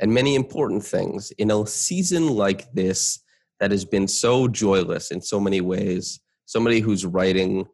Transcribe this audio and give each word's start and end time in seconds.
and 0.00 0.12
many 0.12 0.34
important 0.34 0.84
things 0.84 1.30
in 1.32 1.50
a 1.50 1.66
season 1.66 2.28
like 2.28 2.72
this 2.72 3.20
that 3.60 3.70
has 3.70 3.84
been 3.84 4.06
so 4.06 4.48
joyless 4.48 5.10
in 5.10 5.20
so 5.20 5.40
many 5.40 5.60
ways. 5.60 6.20
Somebody 6.46 6.80
whose 6.80 7.04
writing 7.04 7.66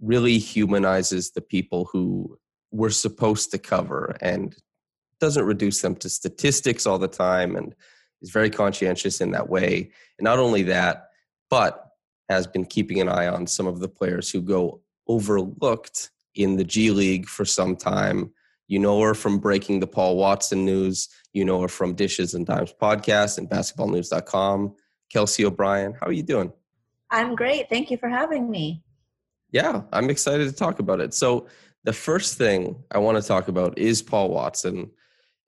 really 0.00 0.38
humanizes 0.38 1.30
the 1.30 1.40
people 1.40 1.88
who 1.92 2.38
we're 2.70 2.90
supposed 2.90 3.50
to 3.50 3.58
cover 3.58 4.16
and 4.20 4.56
doesn't 5.20 5.44
reduce 5.44 5.80
them 5.80 5.94
to 5.96 6.08
statistics 6.08 6.86
all 6.86 6.98
the 6.98 7.08
time 7.08 7.56
and 7.56 7.74
is 8.20 8.30
very 8.30 8.50
conscientious 8.50 9.20
in 9.20 9.30
that 9.30 9.48
way. 9.48 9.90
And 10.18 10.24
not 10.24 10.38
only 10.38 10.62
that, 10.64 11.08
but 11.48 11.86
has 12.28 12.46
been 12.46 12.64
keeping 12.64 13.00
an 13.00 13.08
eye 13.08 13.28
on 13.28 13.46
some 13.46 13.66
of 13.66 13.80
the 13.80 13.88
players 13.88 14.30
who 14.30 14.40
go 14.40 14.80
overlooked 15.06 16.10
in 16.34 16.56
the 16.56 16.64
G 16.64 16.90
League 16.90 17.28
for 17.28 17.44
some 17.44 17.76
time. 17.76 18.32
You 18.72 18.78
know 18.78 18.98
her 19.02 19.12
from 19.12 19.38
breaking 19.38 19.80
the 19.80 19.86
Paul 19.86 20.16
Watson 20.16 20.64
news. 20.64 21.10
You 21.34 21.44
know 21.44 21.60
her 21.60 21.68
from 21.68 21.92
Dishes 21.92 22.32
and 22.32 22.46
Dimes 22.46 22.72
podcast 22.80 23.36
and 23.36 23.46
basketballnews.com. 23.46 24.74
Kelsea 25.12 25.44
O'Brien, 25.44 25.92
how 26.00 26.06
are 26.06 26.12
you 26.12 26.22
doing? 26.22 26.50
I'm 27.10 27.34
great. 27.34 27.68
Thank 27.68 27.90
you 27.90 27.98
for 27.98 28.08
having 28.08 28.50
me. 28.50 28.82
Yeah, 29.50 29.82
I'm 29.92 30.08
excited 30.08 30.48
to 30.48 30.56
talk 30.56 30.78
about 30.78 31.02
it. 31.02 31.12
So, 31.12 31.48
the 31.84 31.92
first 31.92 32.38
thing 32.38 32.82
I 32.90 32.96
want 32.96 33.20
to 33.20 33.28
talk 33.28 33.48
about 33.48 33.76
is 33.76 34.00
Paul 34.00 34.30
Watson. 34.30 34.90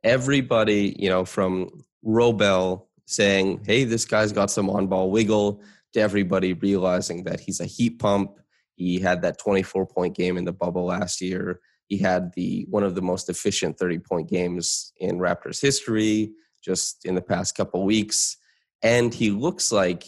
Everybody, 0.03 0.95
you 0.99 1.09
know, 1.09 1.25
from 1.25 1.83
Robel 2.05 2.85
saying, 3.07 3.65
hey, 3.65 3.85
this 3.85 4.05
guy's 4.05 4.33
got 4.33 4.51
some 4.51 4.69
on 4.69 4.87
ball 4.87 5.11
wiggle, 5.11 5.63
to 5.95 6.01
everybody 6.01 6.53
realizing 6.53 7.25
that 7.25 7.41
he's 7.41 7.61
a 7.61 7.65
heat 7.65 7.99
pump. 7.99 8.39
He 8.75 8.99
had 9.01 9.23
that 9.23 9.39
24 9.39 9.87
point 9.87 10.15
game 10.15 10.37
in 10.37 10.45
the 10.45 10.53
bubble 10.53 10.85
last 10.85 11.23
year. 11.23 11.61
He 11.89 11.99
had 11.99 12.33
the 12.35 12.67
one 12.71 12.83
of 12.83 12.95
the 12.95 13.03
most 13.03 13.29
efficient 13.29 13.79
30 13.79 13.99
point 13.99 14.29
games 14.29 14.93
in 14.99 15.19
Raptors 15.19 15.61
history 15.61 16.33
just 16.63 17.05
in 17.05 17.15
the 17.15 17.23
past 17.23 17.55
couple 17.55 17.85
weeks. 17.85 18.37
And 18.83 19.13
he 19.13 19.31
looks 19.31 19.71
like, 19.71 20.05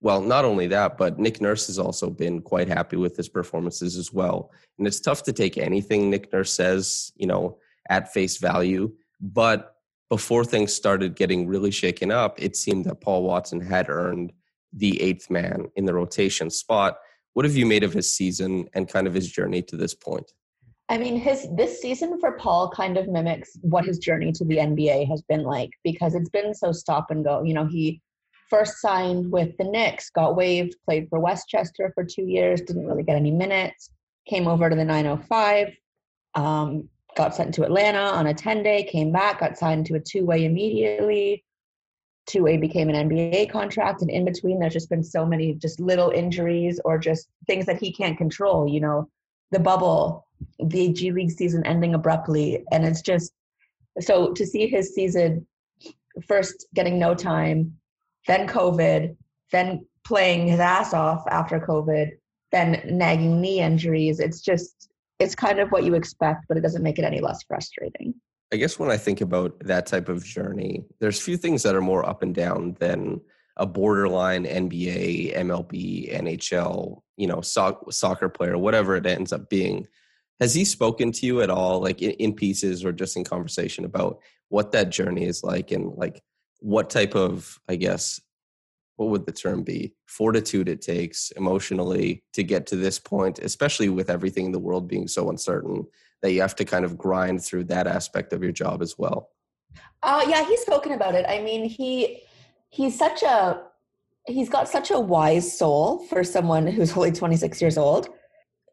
well, 0.00 0.20
not 0.20 0.44
only 0.44 0.66
that, 0.68 0.98
but 0.98 1.18
Nick 1.18 1.40
Nurse 1.40 1.66
has 1.68 1.78
also 1.78 2.10
been 2.10 2.42
quite 2.42 2.68
happy 2.68 2.96
with 2.96 3.16
his 3.16 3.28
performances 3.28 3.96
as 3.96 4.12
well. 4.12 4.50
And 4.78 4.86
it's 4.86 5.00
tough 5.00 5.22
to 5.24 5.32
take 5.32 5.56
anything 5.56 6.10
Nick 6.10 6.32
Nurse 6.32 6.52
says, 6.52 7.12
you 7.16 7.26
know, 7.26 7.58
at 7.88 8.12
face 8.12 8.36
value. 8.36 8.92
But 9.20 9.74
before 10.10 10.44
things 10.44 10.72
started 10.72 11.16
getting 11.16 11.46
really 11.46 11.70
shaken 11.70 12.10
up, 12.12 12.40
it 12.40 12.56
seemed 12.56 12.84
that 12.84 13.00
Paul 13.00 13.24
Watson 13.24 13.60
had 13.60 13.88
earned 13.88 14.32
the 14.72 15.00
eighth 15.00 15.30
man 15.30 15.66
in 15.76 15.86
the 15.86 15.94
rotation 15.94 16.50
spot. 16.50 16.98
What 17.32 17.44
have 17.44 17.56
you 17.56 17.66
made 17.66 17.82
of 17.82 17.92
his 17.92 18.12
season 18.12 18.68
and 18.74 18.88
kind 18.88 19.06
of 19.06 19.14
his 19.14 19.30
journey 19.30 19.62
to 19.62 19.76
this 19.76 19.94
point? 19.94 20.32
I 20.88 20.98
mean, 20.98 21.18
his 21.18 21.48
this 21.56 21.80
season 21.80 22.20
for 22.20 22.32
Paul 22.32 22.70
kind 22.70 22.96
of 22.96 23.08
mimics 23.08 23.58
what 23.62 23.84
his 23.84 23.98
journey 23.98 24.30
to 24.32 24.44
the 24.44 24.58
NBA 24.58 25.08
has 25.08 25.22
been 25.22 25.42
like 25.42 25.70
because 25.82 26.14
it's 26.14 26.28
been 26.28 26.54
so 26.54 26.70
stop 26.70 27.10
and 27.10 27.24
go. 27.24 27.42
You 27.42 27.54
know, 27.54 27.66
he 27.66 28.00
first 28.48 28.80
signed 28.80 29.32
with 29.32 29.56
the 29.58 29.64
Knicks, 29.64 30.10
got 30.10 30.36
waived, 30.36 30.76
played 30.84 31.08
for 31.08 31.18
Westchester 31.18 31.90
for 31.94 32.04
two 32.04 32.22
years, 32.22 32.60
didn't 32.60 32.86
really 32.86 33.02
get 33.02 33.16
any 33.16 33.32
minutes, 33.32 33.90
came 34.28 34.46
over 34.46 34.70
to 34.70 34.76
the 34.76 34.84
905, 34.84 35.76
um, 36.34 36.88
got 37.16 37.34
sent 37.34 37.54
to 37.54 37.64
Atlanta 37.64 37.98
on 37.98 38.28
a 38.28 38.34
10 38.34 38.62
day, 38.62 38.84
came 38.84 39.10
back, 39.10 39.40
got 39.40 39.58
signed 39.58 39.86
to 39.86 39.94
a 39.94 40.00
two 40.00 40.24
way 40.24 40.44
immediately, 40.44 41.44
two 42.26 42.44
way 42.44 42.56
became 42.56 42.88
an 42.88 43.08
NBA 43.08 43.50
contract. 43.50 44.02
And 44.02 44.10
in 44.10 44.24
between, 44.24 44.60
there's 44.60 44.74
just 44.74 44.90
been 44.90 45.04
so 45.04 45.26
many 45.26 45.54
just 45.54 45.80
little 45.80 46.10
injuries 46.10 46.80
or 46.84 46.98
just 46.98 47.28
things 47.46 47.66
that 47.66 47.80
he 47.80 47.92
can't 47.92 48.18
control. 48.18 48.68
You 48.68 48.80
know, 48.80 49.08
the 49.50 49.58
bubble, 49.58 50.25
the 50.58 50.92
G 50.92 51.12
League 51.12 51.30
season 51.30 51.64
ending 51.66 51.94
abruptly. 51.94 52.64
And 52.72 52.84
it's 52.84 53.02
just 53.02 53.32
so 54.00 54.32
to 54.32 54.46
see 54.46 54.66
his 54.66 54.94
season 54.94 55.46
first 56.26 56.66
getting 56.74 56.98
no 56.98 57.14
time, 57.14 57.76
then 58.26 58.46
COVID, 58.46 59.16
then 59.52 59.86
playing 60.04 60.48
his 60.48 60.60
ass 60.60 60.94
off 60.94 61.24
after 61.30 61.60
COVID, 61.60 62.10
then 62.52 62.82
nagging 62.86 63.40
knee 63.40 63.60
injuries. 63.60 64.20
It's 64.20 64.40
just, 64.40 64.88
it's 65.18 65.34
kind 65.34 65.58
of 65.58 65.70
what 65.70 65.84
you 65.84 65.94
expect, 65.94 66.44
but 66.48 66.56
it 66.56 66.62
doesn't 66.62 66.82
make 66.82 66.98
it 66.98 67.04
any 67.04 67.20
less 67.20 67.42
frustrating. 67.42 68.14
I 68.52 68.56
guess 68.56 68.78
when 68.78 68.90
I 68.90 68.96
think 68.96 69.20
about 69.20 69.58
that 69.60 69.86
type 69.86 70.08
of 70.08 70.24
journey, 70.24 70.84
there's 71.00 71.20
few 71.20 71.36
things 71.36 71.62
that 71.64 71.74
are 71.74 71.80
more 71.80 72.08
up 72.08 72.22
and 72.22 72.34
down 72.34 72.76
than 72.78 73.20
a 73.56 73.66
borderline 73.66 74.44
NBA, 74.44 75.36
MLB, 75.36 76.14
NHL, 76.14 77.00
you 77.16 77.26
know, 77.26 77.40
so- 77.40 77.82
soccer 77.90 78.28
player, 78.28 78.56
whatever 78.56 78.94
it 78.96 79.06
ends 79.06 79.32
up 79.32 79.48
being. 79.48 79.86
Has 80.40 80.54
he 80.54 80.64
spoken 80.64 81.12
to 81.12 81.26
you 81.26 81.40
at 81.40 81.50
all, 81.50 81.80
like 81.80 82.02
in, 82.02 82.34
pieces 82.34 82.84
or 82.84 82.92
just 82.92 83.16
in 83.16 83.24
conversation 83.24 83.84
about 83.84 84.18
what 84.48 84.72
that 84.72 84.90
journey 84.90 85.24
is 85.24 85.42
like 85.42 85.70
and 85.70 85.92
like 85.96 86.22
what 86.60 86.90
type 86.90 87.14
of, 87.14 87.58
I 87.68 87.76
guess, 87.76 88.20
what 88.96 89.10
would 89.10 89.26
the 89.26 89.32
term 89.32 89.62
be? 89.62 89.94
Fortitude 90.06 90.68
it 90.68 90.82
takes 90.82 91.30
emotionally 91.32 92.22
to 92.34 92.42
get 92.42 92.66
to 92.66 92.76
this 92.76 92.98
point, 92.98 93.38
especially 93.38 93.88
with 93.88 94.10
everything 94.10 94.46
in 94.46 94.52
the 94.52 94.58
world 94.58 94.88
being 94.88 95.08
so 95.08 95.30
uncertain 95.30 95.86
that 96.22 96.32
you 96.32 96.40
have 96.40 96.56
to 96.56 96.64
kind 96.64 96.84
of 96.84 96.98
grind 96.98 97.42
through 97.42 97.64
that 97.64 97.86
aspect 97.86 98.32
of 98.32 98.42
your 98.42 98.52
job 98.52 98.82
as 98.82 98.96
well? 98.98 99.30
Uh, 100.02 100.24
yeah, 100.28 100.46
he's 100.46 100.60
spoken 100.60 100.92
about 100.92 101.14
it. 101.14 101.26
I 101.28 101.40
mean, 101.40 101.68
he 101.68 102.22
he's 102.70 102.98
such 102.98 103.22
a 103.22 103.62
he's 104.26 104.48
got 104.48 104.68
such 104.68 104.90
a 104.90 104.98
wise 104.98 105.56
soul 105.56 106.04
for 106.06 106.24
someone 106.24 106.66
who's 106.66 106.96
only 106.96 107.12
26 107.12 107.60
years 107.60 107.78
old. 107.78 108.08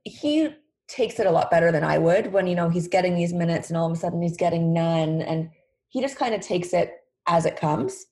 He 0.03 0.49
takes 0.87 1.19
it 1.19 1.27
a 1.27 1.31
lot 1.31 1.49
better 1.49 1.71
than 1.71 1.83
I 1.83 1.97
would 1.97 2.33
when 2.33 2.47
you 2.47 2.55
know 2.55 2.69
he's 2.69 2.87
getting 2.87 3.15
these 3.15 3.33
minutes 3.33 3.69
and 3.69 3.77
all 3.77 3.87
of 3.87 3.93
a 3.93 3.99
sudden 3.99 4.21
he's 4.21 4.37
getting 4.37 4.73
none 4.73 5.21
and 5.21 5.49
he 5.89 6.01
just 6.01 6.17
kind 6.17 6.33
of 6.33 6.41
takes 6.41 6.73
it 6.73 6.93
as 7.27 7.45
it 7.45 7.55
comes. 7.55 8.05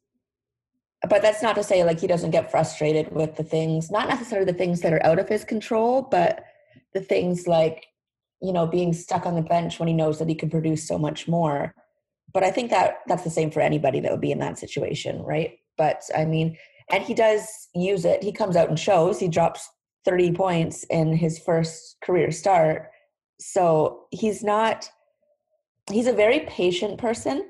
But 1.10 1.22
that's 1.22 1.42
not 1.42 1.56
to 1.56 1.64
say 1.64 1.84
like 1.84 2.00
he 2.00 2.08
doesn't 2.08 2.32
get 2.32 2.52
frustrated 2.52 3.12
with 3.12 3.36
the 3.36 3.44
things, 3.44 3.90
not 3.90 4.08
necessarily 4.08 4.50
the 4.50 4.58
things 4.58 4.82
that 4.82 4.94
are 4.94 5.06
out 5.06 5.20
of 5.20 5.28
his 5.28 5.44
control, 5.44 6.04
but 6.04 6.44
the 6.94 7.02
things 7.02 7.48
like 7.48 7.88
you 8.42 8.52
know, 8.52 8.66
being 8.66 8.92
stuck 8.92 9.26
on 9.26 9.36
the 9.36 9.42
bench 9.42 9.80
when 9.80 9.88
he 9.88 9.94
knows 9.94 10.20
that 10.20 10.28
he 10.28 10.36
can 10.36 10.50
produce 10.50 10.88
so 10.88 10.98
much 10.98 11.28
more. 11.28 11.74
But 12.34 12.44
I 12.44 12.52
think 12.52 12.72
that 12.72 13.00
that's 13.08 13.24
the 13.24 13.30
same 13.30 13.52
for 13.52 13.62
anybody 13.62 14.00
that 14.00 14.12
would 14.12 14.22
be 14.22 14.32
in 14.32 14.40
that 14.40 14.58
situation, 14.58 15.22
right? 15.22 15.60
But 15.78 16.02
I 16.16 16.26
mean, 16.26 16.58
and 16.92 17.04
he 17.04 17.14
does 17.14 17.48
use 17.76 18.04
it. 18.04 18.24
He 18.24 18.32
comes 18.32 18.56
out 18.56 18.70
and 18.70 18.80
shows. 18.80 19.20
He 19.20 19.28
drops 19.28 19.70
30 20.06 20.32
points 20.34 20.84
in 20.86 21.16
his 21.16 21.40
first 21.40 21.98
career 22.04 22.32
start. 22.32 22.90
So 23.40 24.06
he's 24.12 24.44
not, 24.44 24.90
he's 25.90 26.08
a 26.08 26.14
very 26.14 26.42
patient 26.42 26.98
person. 26.98 27.48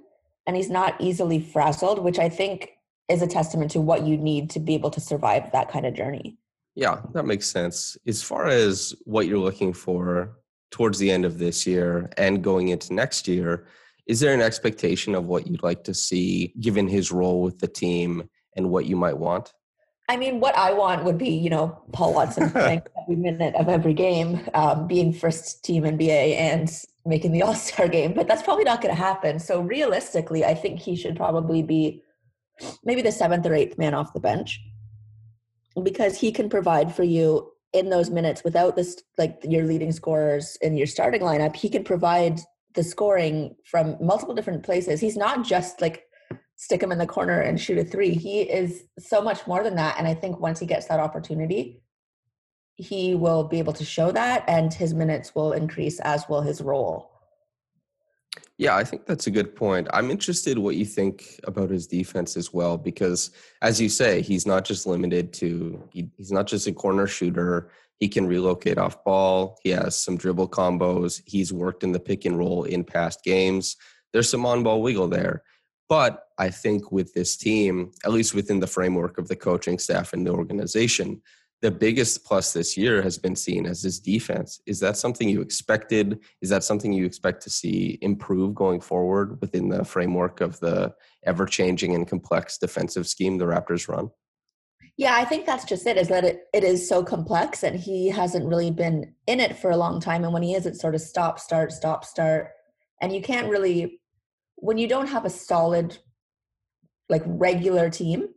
and 0.48 0.56
he's 0.56 0.70
not 0.70 1.00
easily 1.00 1.40
frazzled, 1.40 2.00
which 2.00 2.20
I 2.20 2.30
think 2.30 2.72
is 3.10 3.22
a 3.22 3.28
testament 3.28 3.72
to 3.72 3.82
what 3.82 4.06
you 4.06 4.18
need 4.18 4.50
to 4.52 4.60
be 4.60 4.74
able 4.74 4.90
to 4.92 5.00
survive 5.00 5.52
that 5.52 5.70
kind 5.72 5.86
of 5.86 5.94
journey. 5.94 6.38
Yeah, 6.76 7.02
that 7.14 7.26
makes 7.26 7.48
sense. 7.48 7.98
As 8.08 8.24
far 8.24 8.48
as 8.48 8.96
what 9.04 9.28
you're 9.28 9.38
looking 9.38 9.74
for 9.74 10.38
towards 10.72 10.98
the 10.98 11.12
end 11.12 11.26
of 11.26 11.38
this 11.38 11.68
year 11.68 12.10
and 12.18 12.44
going 12.44 12.70
into 12.70 12.94
next 12.94 13.28
year, 13.28 13.68
is 14.08 14.20
there 14.20 14.34
an 14.34 14.42
expectation 14.42 15.14
of 15.14 15.26
what 15.26 15.48
you'd 15.48 15.64
like 15.64 15.84
to 15.84 15.94
see 15.94 16.54
given 16.60 16.88
his 16.88 17.12
role 17.12 17.42
with 17.42 17.60
the 17.60 17.68
team 17.68 18.28
and 18.56 18.70
what 18.70 18.86
you 18.86 18.96
might 18.96 19.18
want? 19.18 19.54
I 20.12 20.18
mean, 20.18 20.42
what 20.42 20.58
I 20.58 20.74
want 20.74 21.06
would 21.06 21.18
be, 21.18 21.30
you 21.30 21.50
know, 21.50 21.82
Paul 21.94 22.14
Watson 22.14 22.50
playing 22.52 22.82
every 23.02 23.16
minute 23.16 23.56
of 23.56 23.70
every 23.70 23.94
game, 23.94 24.42
um, 24.54 24.86
being 24.86 25.14
first 25.14 25.64
team 25.64 25.84
NBA 25.84 26.36
and 26.36 26.70
making 27.06 27.32
the 27.32 27.42
All 27.46 27.56
Star 27.56 27.88
game, 27.88 28.14
but 28.14 28.28
that's 28.28 28.44
probably 28.44 28.66
not 28.66 28.82
going 28.82 28.94
to 28.94 29.02
happen. 29.02 29.40
So 29.40 29.62
realistically, 29.62 30.44
I 30.44 30.54
think 30.54 30.82
he 30.82 30.98
should 30.98 31.16
probably 31.16 31.64
be 31.64 32.04
maybe 32.84 33.02
the 33.02 33.12
seventh 33.14 33.46
or 33.46 33.56
eighth 33.56 33.78
man 33.78 33.94
off 33.94 34.14
the 34.14 34.20
bench 34.20 34.60
because 35.82 36.20
he 36.20 36.34
can 36.34 36.50
provide 36.50 36.94
for 36.94 37.04
you 37.04 37.50
in 37.72 37.90
those 37.90 38.10
minutes 38.10 38.44
without 38.44 38.76
this, 38.76 39.02
like 39.18 39.40
your 39.48 39.64
leading 39.64 39.94
scorers 39.94 40.58
in 40.62 40.76
your 40.76 40.88
starting 40.88 41.22
lineup. 41.22 41.56
He 41.56 41.70
can 41.70 41.86
provide 41.86 42.42
the 42.76 42.84
scoring 42.84 43.56
from 43.64 43.96
multiple 44.02 44.36
different 44.36 44.64
places. 44.64 45.00
He's 45.00 45.16
not 45.16 45.46
just 45.46 45.80
like 45.80 46.04
stick 46.62 46.84
him 46.84 46.92
in 46.92 47.00
the 47.00 47.08
corner 47.08 47.42
and 47.42 47.60
shoot 47.60 47.80
a 47.80 47.84
three. 47.84 48.14
He 48.14 48.42
is 48.42 48.84
so 49.00 49.20
much 49.20 49.48
more 49.48 49.64
than 49.64 49.76
that. 49.78 49.96
And 49.98 50.08
I 50.08 50.14
think 50.14 50.40
once 50.40 50.60
he 50.60 50.68
gets 50.68 50.86
that 50.90 51.00
opportunity, 51.00 51.82
he 52.76 53.16
will 53.16 53.46
be 53.46 53.58
able 53.58 53.74
to 53.74 53.84
show 53.84 54.12
that 54.12 54.44
and 54.48 54.72
his 54.72 54.94
minutes 54.94 55.34
will 55.34 55.54
increase 55.54 56.00
as 56.02 56.30
will 56.30 56.42
his 56.42 56.62
role. 56.62 57.10
Yeah, 58.60 58.76
I 58.76 58.84
think 58.84 59.08
that's 59.08 59.26
a 59.26 59.32
good 59.32 59.56
point. 59.56 59.88
I'm 59.92 60.12
interested 60.12 60.60
what 60.60 60.76
you 60.76 60.86
think 60.86 61.40
about 61.46 61.72
his 61.72 61.88
defense 61.88 62.38
as 62.38 62.54
well, 62.54 62.78
because 62.78 63.32
as 63.64 63.82
you 63.82 63.90
say, 63.90 64.22
he's 64.22 64.46
not 64.46 64.64
just 64.64 64.86
limited 64.86 65.34
to 65.34 65.82
he, 65.92 66.12
he's 66.16 66.32
not 66.32 66.46
just 66.46 66.68
a 66.68 66.72
corner 66.72 67.08
shooter. 67.08 67.72
He 67.98 68.08
can 68.08 68.28
relocate 68.28 68.78
off 68.78 69.04
ball. 69.04 69.58
He 69.64 69.72
has 69.72 69.98
some 69.98 70.16
dribble 70.16 70.50
combos. 70.50 71.24
He's 71.26 71.52
worked 71.52 71.84
in 71.84 71.92
the 71.92 72.00
pick 72.00 72.26
and 72.26 72.38
roll 72.38 72.66
in 72.66 72.84
past 72.84 73.24
games. 73.24 73.78
There's 74.14 74.30
some 74.30 74.46
on 74.46 74.62
ball 74.62 74.84
wiggle 74.84 75.08
there. 75.08 75.42
But 75.92 76.28
I 76.38 76.50
think 76.50 76.94
with 76.94 77.14
this 77.14 77.36
team, 77.36 77.92
at 78.06 78.14
least 78.14 78.34
within 78.34 78.62
the 78.62 78.66
framework 78.66 79.18
of 79.18 79.28
the 79.28 79.36
coaching 79.36 79.78
staff 79.78 80.14
and 80.14 80.26
the 80.26 80.32
organization, 80.32 81.22
the 81.62 81.70
biggest 81.70 82.24
plus 82.24 82.54
this 82.54 82.78
year 82.78 83.02
has 83.02 83.18
been 83.18 83.36
seen 83.36 83.66
as 83.66 83.84
his 83.84 84.00
defense. 84.00 84.62
Is 84.66 84.80
that 84.80 84.96
something 84.96 85.28
you 85.28 85.42
expected? 85.42 86.20
Is 86.42 86.48
that 86.48 86.64
something 86.64 86.94
you 86.94 87.06
expect 87.06 87.44
to 87.44 87.50
see 87.50 88.00
improve 88.02 88.56
going 88.56 88.80
forward 88.80 89.42
within 89.42 89.68
the 89.68 89.84
framework 89.84 90.40
of 90.40 90.58
the 90.62 90.96
ever 91.26 91.46
changing 91.46 91.94
and 91.94 92.08
complex 92.08 92.58
defensive 92.58 93.06
scheme 93.06 93.38
the 93.38 93.44
Raptors 93.44 93.90
run? 93.90 94.12
Yeah, 94.96 95.16
I 95.16 95.26
think 95.26 95.46
that's 95.46 95.66
just 95.66 95.86
it, 95.86 95.98
is 95.98 96.08
that 96.08 96.24
it, 96.24 96.44
it 96.54 96.64
is 96.64 96.88
so 96.88 97.04
complex 97.04 97.64
and 97.64 97.78
he 97.78 98.08
hasn't 98.08 98.48
really 98.48 98.72
been 98.72 99.14
in 99.28 99.42
it 99.42 99.58
for 99.58 99.72
a 99.72 99.78
long 99.78 100.00
time. 100.00 100.24
And 100.24 100.32
when 100.32 100.44
he 100.44 100.54
is, 100.54 100.66
it's 100.66 100.80
sort 100.80 100.96
of 100.96 101.02
stop, 101.02 101.38
start, 101.38 101.74
stop, 101.74 102.06
start. 102.06 102.52
And 103.02 103.12
you 103.14 103.22
can't 103.22 103.50
really, 103.50 104.00
when 104.62 104.78
you 104.78 104.88
don't 104.88 105.08
have 105.08 105.26
a 105.26 105.30
solid, 105.30 105.98
like 107.10 107.24
regular 107.26 107.90
team, 107.90 108.30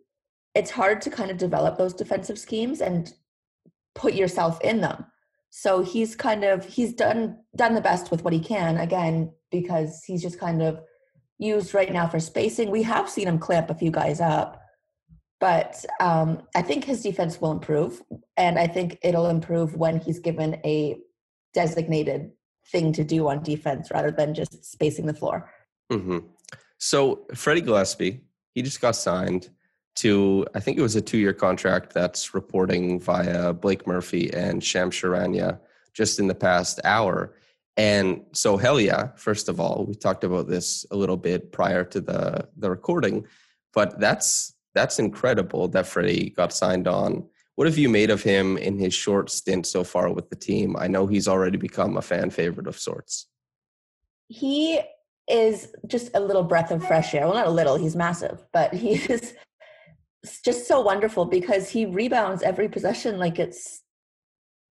it's 0.55 0.71
hard 0.71 1.01
to 1.03 1.11
kind 1.11 1.31
of 1.31 1.37
develop 1.37 1.77
those 1.77 1.93
defensive 1.95 2.39
schemes 2.39 2.81
and 2.81 3.13
put 3.95 4.15
yourself 4.15 4.61
in 4.63 4.81
them. 4.81 5.05
So 5.51 5.83
he's 5.83 6.17
kind 6.17 6.43
of 6.43 6.65
he's 6.65 6.93
done 6.93 7.39
done 7.55 7.75
the 7.75 7.81
best 7.81 8.11
with 8.11 8.25
what 8.25 8.33
he 8.33 8.41
can 8.41 8.79
again 8.79 9.33
because 9.53 10.03
he's 10.05 10.23
just 10.23 10.41
kind 10.41 10.63
of 10.63 10.81
used 11.39 11.75
right 11.75 11.93
now 11.93 12.09
for 12.09 12.19
spacing. 12.19 12.71
We 12.71 12.83
have 12.83 13.09
seen 13.09 13.29
him 13.29 13.39
clamp 13.39 13.71
a 13.71 13.75
few 13.75 13.91
guys 13.91 14.21
up, 14.21 14.61
but 15.41 15.85
um, 16.01 16.43
I 16.57 16.63
think 16.63 16.85
his 16.85 17.03
defense 17.03 17.41
will 17.41 17.53
improve, 17.53 18.03
and 18.37 18.59
I 18.59 18.67
think 18.67 18.99
it'll 19.03 19.29
improve 19.29 19.77
when 19.77 20.01
he's 20.01 20.19
given 20.19 20.55
a 20.65 20.97
designated 21.53 22.33
thing 22.73 22.93
to 22.95 23.05
do 23.05 23.29
on 23.29 23.43
defense 23.43 23.91
rather 23.93 24.11
than 24.11 24.35
just 24.35 24.65
spacing 24.65 25.07
the 25.07 25.15
floor. 25.15 25.51
Mm-hmm. 25.93 26.19
So 26.79 27.27
Freddie 27.35 27.61
Gillespie, 27.61 28.21
he 28.55 28.63
just 28.63 28.81
got 28.81 28.97
signed 28.97 29.51
to 29.97 30.45
I 30.55 30.61
think 30.61 30.77
it 30.77 30.83
was 30.83 30.97
a 30.97 31.01
two 31.01 31.19
year 31.19 31.33
contract 31.33 31.93
that's 31.93 32.35
reporting 32.35 33.01
via 33.01 33.53
Blake 33.53 33.87
Murphy 33.87 34.33
and 34.33 34.63
Shams 34.63 34.95
Charania 34.95 35.61
just 35.93 36.19
in 36.19 36.27
the 36.27 36.35
past 36.35 36.81
hour. 36.85 37.35
And 37.77 38.23
so 38.33 38.57
hell 38.57 38.81
yeah, 38.81 39.11
first 39.17 39.49
of 39.49 39.61
all, 39.61 39.85
we 39.87 39.95
talked 39.95 40.25
about 40.25 40.49
this 40.49 40.85
a 40.91 40.97
little 40.97 41.17
bit 41.17 41.53
prior 41.53 41.85
to 41.85 42.01
the 42.01 42.49
the 42.57 42.71
recording, 42.71 43.27
but 43.73 43.99
that's 44.01 44.55
that's 44.75 44.99
incredible 44.99 45.69
that 45.69 45.87
Freddie 45.87 46.31
got 46.31 46.53
signed 46.53 46.89
on. 46.89 47.27
What 47.55 47.69
have 47.69 47.79
you 47.79 47.89
made 47.89 48.11
of 48.11 48.23
him 48.23 48.57
in 48.57 48.79
his 48.79 48.93
short 48.93 49.31
stint 49.31 49.67
so 49.67 49.85
far 49.85 50.13
with 50.13 50.29
the 50.29 50.37
team? 50.37 50.77
I 50.77 50.89
know 50.89 51.07
he's 51.07 51.29
already 51.29 51.57
become 51.57 51.97
a 51.97 52.03
fan 52.03 52.31
favorite 52.31 52.67
of 52.67 52.77
sorts. 52.77 53.27
He 54.27 54.81
is 55.29 55.69
just 55.87 56.11
a 56.15 56.21
little 56.21 56.43
breath 56.43 56.71
of 56.71 56.87
fresh 56.87 57.15
air. 57.15 57.27
Well, 57.27 57.35
not 57.35 57.47
a 57.47 57.51
little, 57.51 57.77
he's 57.77 57.97
massive, 57.97 58.45
but 58.53 58.75
he 58.75 58.95
is 59.13 59.35
just 60.45 60.67
so 60.67 60.81
wonderful 60.81 61.25
because 61.25 61.69
he 61.69 61.87
rebounds 61.87 62.43
every 62.43 62.69
possession 62.69 63.19
like 63.19 63.39
it's 63.39 63.83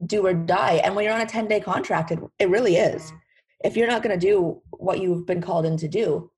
do 0.06 0.26
or 0.26 0.34
die. 0.34 0.82
And 0.84 0.96
when 0.96 1.06
you're 1.06 1.14
on 1.14 1.22
a 1.22 1.26
10 1.26 1.48
day 1.48 1.60
contract, 1.60 2.12
it, 2.12 2.20
it 2.40 2.50
really 2.50 2.76
is. 2.76 3.12
If 3.64 3.78
you're 3.78 3.88
not 3.88 4.04
going 4.04 4.18
to 4.18 4.26
do 4.26 4.62
what 4.72 5.00
you've 5.00 5.26
been 5.26 5.42
called 5.42 5.66
in 5.66 5.78
to 5.78 5.88
do, 5.88 6.30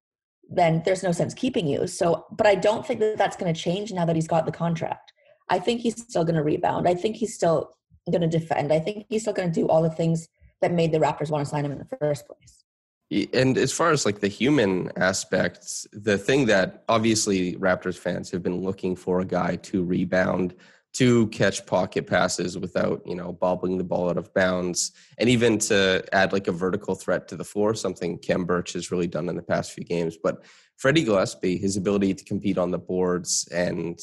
then 0.48 0.84
there's 0.86 1.02
no 1.02 1.12
sense 1.12 1.34
keeping 1.34 1.68
you. 1.68 1.88
So, 1.88 2.26
but 2.32 2.46
I 2.46 2.54
don't 2.54 2.86
think 2.86 3.00
that 3.00 3.18
that's 3.18 3.36
going 3.36 3.52
to 3.52 3.60
change 3.60 3.92
now 3.92 4.06
that 4.06 4.16
he's 4.16 4.28
got 4.28 4.46
the 4.46 4.52
contract. 4.52 5.12
I 5.50 5.58
think 5.58 5.82
he's 5.82 6.00
still 6.00 6.24
going 6.24 6.36
to 6.36 6.44
rebound. 6.44 6.88
I 6.88 6.94
think 6.94 7.16
he's 7.16 7.34
still 7.34 7.72
going 8.12 8.22
to 8.22 8.28
defend. 8.28 8.72
I 8.72 8.80
think 8.80 9.08
he's 9.10 9.24
still 9.24 9.34
going 9.34 9.52
to 9.52 9.60
do 9.60 9.68
all 9.68 9.82
the 9.82 9.90
things 9.90 10.28
that 10.62 10.72
made 10.72 10.92
the 10.92 11.00
Raptors 11.00 11.32
want 11.32 11.44
to 11.44 11.50
sign 11.50 11.66
him 11.66 11.72
in 11.72 11.80
the 11.80 11.98
first 12.00 12.28
place 12.28 12.66
and 13.12 13.58
as 13.58 13.72
far 13.72 13.92
as 13.92 14.06
like 14.06 14.20
the 14.20 14.28
human 14.28 14.92
aspects 14.96 15.88
the 15.94 16.18
thing 16.18 16.46
that 16.48 16.84
obviously 16.90 17.56
raptors 17.56 17.98
fans 17.98 18.32
have 18.32 18.42
been 18.42 18.62
looking 18.62 18.96
for 18.96 19.20
a 19.20 19.26
guy 19.26 19.56
to 19.58 19.84
rebound 19.84 20.56
to 20.96 21.28
catch 21.28 21.66
pocket 21.66 22.08
passes 22.08 22.58
without 22.58 23.06
you 23.06 23.16
know 23.16 23.34
bobbling 23.34 23.78
the 23.78 23.84
ball 23.84 24.10
out 24.10 24.18
of 24.18 24.34
bounds 24.34 24.92
and 25.18 25.30
even 25.30 25.58
to 25.58 26.04
add 26.14 26.32
like 26.32 26.48
a 26.48 26.54
vertical 26.54 26.96
threat 26.96 27.28
to 27.28 27.36
the 27.36 27.44
floor 27.44 27.76
something 27.76 28.18
khem 28.18 28.46
birch 28.46 28.74
has 28.74 28.92
really 28.92 29.08
done 29.08 29.28
in 29.28 29.36
the 29.36 29.42
past 29.42 29.74
few 29.74 29.84
games. 29.84 30.18
But 30.18 30.44
freddie 30.78 31.04
gillespie 31.04 31.58
his 31.58 31.76
ability 31.78 32.14
to 32.14 32.24
compete 32.24 32.58
on 32.58 32.72
the 32.72 32.80
boards 32.80 33.48
and 33.52 34.00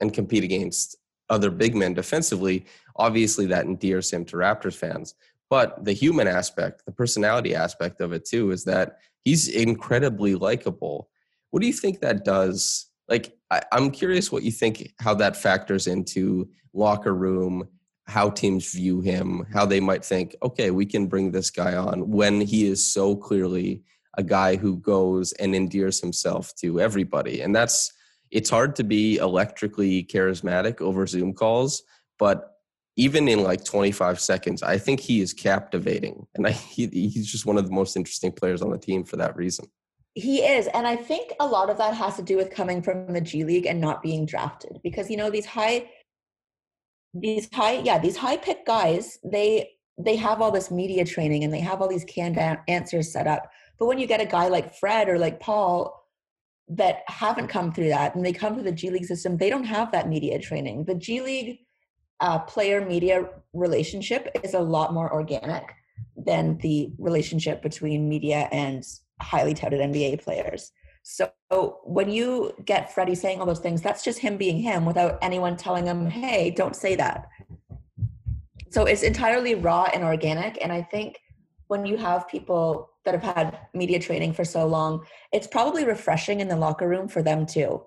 and 0.00 0.12
compete 0.12 0.42
against 0.42 0.96
other 1.30 1.50
big 1.50 1.76
men 1.76 1.94
defensively 1.94 2.66
obviously 2.96 3.46
that 3.46 3.64
endears 3.64 4.10
him 4.12 4.24
to 4.24 4.36
raptors 4.36 4.74
fans 4.74 5.14
but 5.52 5.84
the 5.84 5.92
human 5.92 6.26
aspect, 6.26 6.82
the 6.86 6.92
personality 6.92 7.54
aspect 7.54 8.00
of 8.00 8.10
it 8.14 8.24
too, 8.24 8.52
is 8.52 8.64
that 8.64 8.96
he's 9.22 9.48
incredibly 9.48 10.34
likable. 10.34 11.10
What 11.50 11.60
do 11.60 11.66
you 11.66 11.74
think 11.74 12.00
that 12.00 12.24
does? 12.24 12.86
Like, 13.06 13.36
I, 13.50 13.60
I'm 13.70 13.90
curious 13.90 14.32
what 14.32 14.44
you 14.44 14.50
think, 14.50 14.94
how 14.98 15.12
that 15.16 15.36
factors 15.36 15.86
into 15.86 16.48
locker 16.72 17.14
room, 17.14 17.68
how 18.06 18.30
teams 18.30 18.72
view 18.72 19.02
him, 19.02 19.46
how 19.52 19.66
they 19.66 19.78
might 19.78 20.06
think, 20.06 20.34
okay, 20.42 20.70
we 20.70 20.86
can 20.86 21.06
bring 21.06 21.32
this 21.32 21.50
guy 21.50 21.76
on 21.76 22.08
when 22.08 22.40
he 22.40 22.66
is 22.66 22.90
so 22.90 23.14
clearly 23.14 23.82
a 24.16 24.22
guy 24.22 24.56
who 24.56 24.78
goes 24.78 25.32
and 25.34 25.54
endears 25.54 26.00
himself 26.00 26.54
to 26.62 26.80
everybody. 26.80 27.42
And 27.42 27.54
that's, 27.54 27.92
it's 28.30 28.48
hard 28.48 28.74
to 28.76 28.84
be 28.84 29.18
electrically 29.18 30.02
charismatic 30.04 30.80
over 30.80 31.06
Zoom 31.06 31.34
calls, 31.34 31.82
but 32.18 32.51
even 32.96 33.28
in 33.28 33.42
like 33.42 33.64
25 33.64 34.20
seconds, 34.20 34.62
I 34.62 34.78
think 34.78 35.00
he 35.00 35.20
is 35.20 35.32
captivating. 35.32 36.26
And 36.34 36.46
I, 36.46 36.50
he, 36.50 36.86
he's 36.88 37.30
just 37.30 37.46
one 37.46 37.58
of 37.58 37.66
the 37.66 37.72
most 37.72 37.96
interesting 37.96 38.32
players 38.32 38.62
on 38.62 38.70
the 38.70 38.78
team 38.78 39.04
for 39.04 39.16
that 39.16 39.36
reason. 39.36 39.66
He 40.14 40.40
is. 40.40 40.66
And 40.68 40.86
I 40.86 40.96
think 40.96 41.32
a 41.40 41.46
lot 41.46 41.70
of 41.70 41.78
that 41.78 41.94
has 41.94 42.16
to 42.16 42.22
do 42.22 42.36
with 42.36 42.50
coming 42.50 42.82
from 42.82 43.12
the 43.12 43.20
G 43.20 43.44
League 43.44 43.66
and 43.66 43.80
not 43.80 44.02
being 44.02 44.26
drafted. 44.26 44.78
Because, 44.82 45.10
you 45.10 45.16
know, 45.16 45.30
these 45.30 45.46
high, 45.46 45.88
these 47.14 47.48
high, 47.52 47.78
yeah, 47.78 47.98
these 47.98 48.16
high 48.16 48.36
pick 48.36 48.66
guys, 48.66 49.18
they, 49.24 49.70
they 49.96 50.16
have 50.16 50.42
all 50.42 50.50
this 50.50 50.70
media 50.70 51.04
training 51.04 51.44
and 51.44 51.52
they 51.52 51.60
have 51.60 51.80
all 51.80 51.88
these 51.88 52.04
canned 52.04 52.38
answers 52.68 53.10
set 53.10 53.26
up. 53.26 53.50
But 53.78 53.86
when 53.86 53.98
you 53.98 54.06
get 54.06 54.20
a 54.20 54.26
guy 54.26 54.48
like 54.48 54.74
Fred 54.74 55.08
or 55.08 55.18
like 55.18 55.40
Paul 55.40 55.98
that 56.68 57.00
haven't 57.06 57.48
come 57.48 57.72
through 57.72 57.88
that 57.88 58.14
and 58.14 58.24
they 58.24 58.32
come 58.32 58.56
to 58.56 58.62
the 58.62 58.72
G 58.72 58.90
League 58.90 59.06
system, 59.06 59.38
they 59.38 59.48
don't 59.48 59.64
have 59.64 59.92
that 59.92 60.10
media 60.10 60.38
training. 60.38 60.84
The 60.84 60.94
G 60.94 61.22
League, 61.22 61.60
uh, 62.22 62.38
player 62.38 62.84
media 62.86 63.28
relationship 63.52 64.28
is 64.42 64.54
a 64.54 64.60
lot 64.60 64.94
more 64.94 65.12
organic 65.12 65.74
than 66.16 66.56
the 66.58 66.90
relationship 66.98 67.62
between 67.62 68.08
media 68.08 68.48
and 68.52 68.86
highly 69.20 69.52
touted 69.52 69.80
NBA 69.80 70.22
players. 70.22 70.72
So 71.02 71.32
when 71.84 72.10
you 72.10 72.54
get 72.64 72.94
Freddie 72.94 73.16
saying 73.16 73.40
all 73.40 73.46
those 73.46 73.58
things, 73.58 73.82
that's 73.82 74.04
just 74.04 74.20
him 74.20 74.36
being 74.36 74.58
him 74.58 74.86
without 74.86 75.18
anyone 75.20 75.56
telling 75.56 75.84
him, 75.84 76.06
hey, 76.06 76.50
don't 76.50 76.76
say 76.76 76.94
that. 76.94 77.28
So 78.70 78.84
it's 78.84 79.02
entirely 79.02 79.56
raw 79.56 79.88
and 79.92 80.04
organic. 80.04 80.62
And 80.62 80.72
I 80.72 80.82
think 80.82 81.18
when 81.66 81.84
you 81.84 81.96
have 81.96 82.28
people 82.28 82.90
that 83.04 83.20
have 83.20 83.34
had 83.34 83.58
media 83.74 83.98
training 83.98 84.32
for 84.32 84.44
so 84.44 84.64
long, 84.66 85.04
it's 85.32 85.48
probably 85.48 85.84
refreshing 85.84 86.38
in 86.38 86.46
the 86.46 86.56
locker 86.56 86.88
room 86.88 87.08
for 87.08 87.20
them 87.22 87.46
too. 87.46 87.82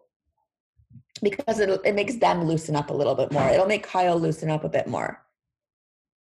Because 1.21 1.59
it 1.59 1.69
it 1.85 1.95
makes 1.95 2.15
them 2.15 2.43
loosen 2.43 2.75
up 2.75 2.89
a 2.89 2.93
little 2.93 3.15
bit 3.15 3.31
more. 3.31 3.47
It'll 3.49 3.67
make 3.67 3.87
Kyle 3.87 4.19
loosen 4.19 4.49
up 4.49 4.63
a 4.63 4.69
bit 4.69 4.87
more. 4.87 5.21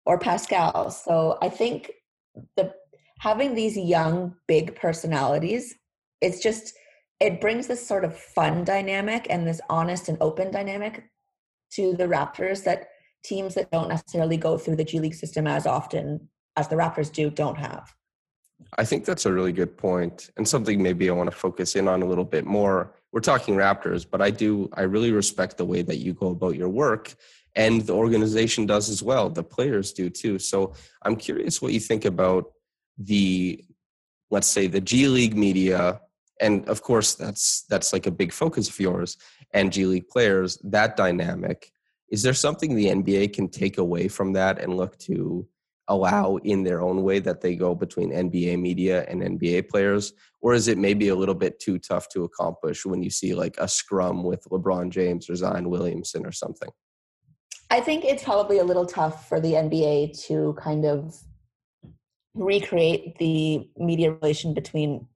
Or 0.07 0.19
Pascal. 0.19 0.91
So 0.91 1.39
I 1.43 1.49
think 1.49 1.91
the 2.57 2.73
having 3.19 3.55
these 3.55 3.77
young 3.77 4.35
big 4.47 4.77
personalities, 4.77 5.75
it's 6.21 6.41
just 6.41 6.75
it 7.21 7.41
brings 7.41 7.67
this 7.67 7.87
sort 7.87 8.05
of 8.05 8.17
fun 8.17 8.65
dynamic 8.65 9.27
and 9.31 9.47
this 9.47 9.61
honest 9.71 10.09
and 10.09 10.19
open 10.21 10.51
dynamic 10.51 11.05
to 11.73 11.95
the 11.95 12.05
Raptors 12.05 12.65
that 12.65 12.89
teams 13.25 13.55
that 13.55 13.71
don't 13.71 13.89
necessarily 13.89 14.37
go 14.37 14.59
through 14.59 14.77
the 14.77 14.85
G 14.85 15.01
League 15.01 15.15
system 15.15 15.47
as 15.47 15.67
often 15.67 16.29
as 16.57 16.69
the 16.69 16.77
Raptors 16.77 17.11
do 17.11 17.31
don't 17.31 17.57
have. 17.57 17.95
I 18.79 18.85
think 18.85 19.05
that's 19.05 19.27
a 19.27 19.33
really 19.33 19.53
good 19.53 19.77
point 19.77 20.31
and 20.37 20.47
something 20.47 20.83
maybe 20.83 21.09
I 21.09 21.13
want 21.13 21.31
to 21.31 21.37
focus 21.37 21.77
in 21.77 21.89
on 21.89 22.03
a 22.03 22.07
little 22.07 22.25
bit 22.25 22.45
more. 22.45 22.95
We're 23.15 23.21
talking 23.21 23.55
Raptors, 23.55 24.05
but 24.11 24.21
I 24.21 24.31
do 24.31 24.69
I 24.73 24.83
really 24.83 25.13
respect 25.13 25.57
the 25.57 25.65
way 25.65 25.83
that 25.83 25.99
you 25.99 26.15
go 26.15 26.31
about 26.31 26.57
your 26.57 26.69
work 26.69 27.15
and 27.55 27.81
the 27.81 27.93
organization 27.93 28.67
does 28.67 28.91
as 28.91 29.05
well. 29.05 29.31
The 29.31 29.45
players 29.45 29.93
do 29.93 30.11
too. 30.11 30.41
So 30.41 30.75
I'm 31.03 31.15
curious 31.15 31.63
what 31.63 31.73
you 31.73 31.79
think 31.79 32.05
about 32.07 32.47
the 32.99 33.65
let's 34.33 34.49
say 34.49 34.67
the 34.67 34.81
G 34.81 35.07
League 35.07 35.37
media 35.37 36.01
and 36.41 36.69
of 36.69 36.83
course 36.83 37.15
that's 37.15 37.63
that's 37.71 37.93
like 37.93 38.09
a 38.09 38.11
big 38.11 38.33
focus 38.33 38.69
of 38.69 38.81
yours 38.81 39.17
and 39.53 39.73
G 39.73 39.87
League 39.87 40.09
players 40.09 40.59
that 40.65 40.97
dynamic 40.97 41.71
is 42.09 42.25
there 42.25 42.35
something 42.35 42.75
the 42.75 42.87
NBA 42.87 43.33
can 43.33 43.49
take 43.49 43.79
away 43.79 44.09
from 44.09 44.33
that 44.33 44.59
and 44.59 44.77
look 44.77 44.99
to 45.07 45.47
allow 45.89 46.37
in 46.45 46.65
their 46.65 46.81
own 46.81 47.03
way 47.03 47.19
that 47.19 47.41
they 47.41 47.55
go 47.55 47.75
between 47.75 48.11
NBA 48.11 48.61
media 48.61 49.05
and 49.09 49.23
NBA 49.23 49.69
players? 49.69 50.13
Or 50.41 50.55
is 50.55 50.69
it 50.69 50.79
maybe 50.79 51.09
a 51.09 51.15
little 51.15 51.35
bit 51.35 51.61
too 51.61 51.79
tough 51.79 52.09
to 52.11 52.25
accomplish 52.25 52.85
when 52.87 53.03
you 53.03 53.11
see 53.11 53.35
like 53.35 53.57
a 53.59 53.69
scrum 53.69 54.23
with 54.23 54.45
LeBron 54.51 54.91
James 54.91 55.29
or 55.29 55.37
Zion 55.37 55.71
Williamson 55.71 56.25
or 56.27 56.33
something? 56.33 56.71
I 57.71 57.81
think 57.81 58.05
it's 58.05 58.23
probably 58.23 58.59
a 58.59 58.65
little 58.65 58.87
tough 58.87 59.29
for 59.29 59.41
the 59.41 59.53
NBA 59.53 60.27
to 60.27 60.57
kind 60.63 60.85
of 60.85 61.17
recreate 62.35 63.17
the 63.19 63.69
media 63.77 64.13
relation 64.13 64.55
between 64.55 65.07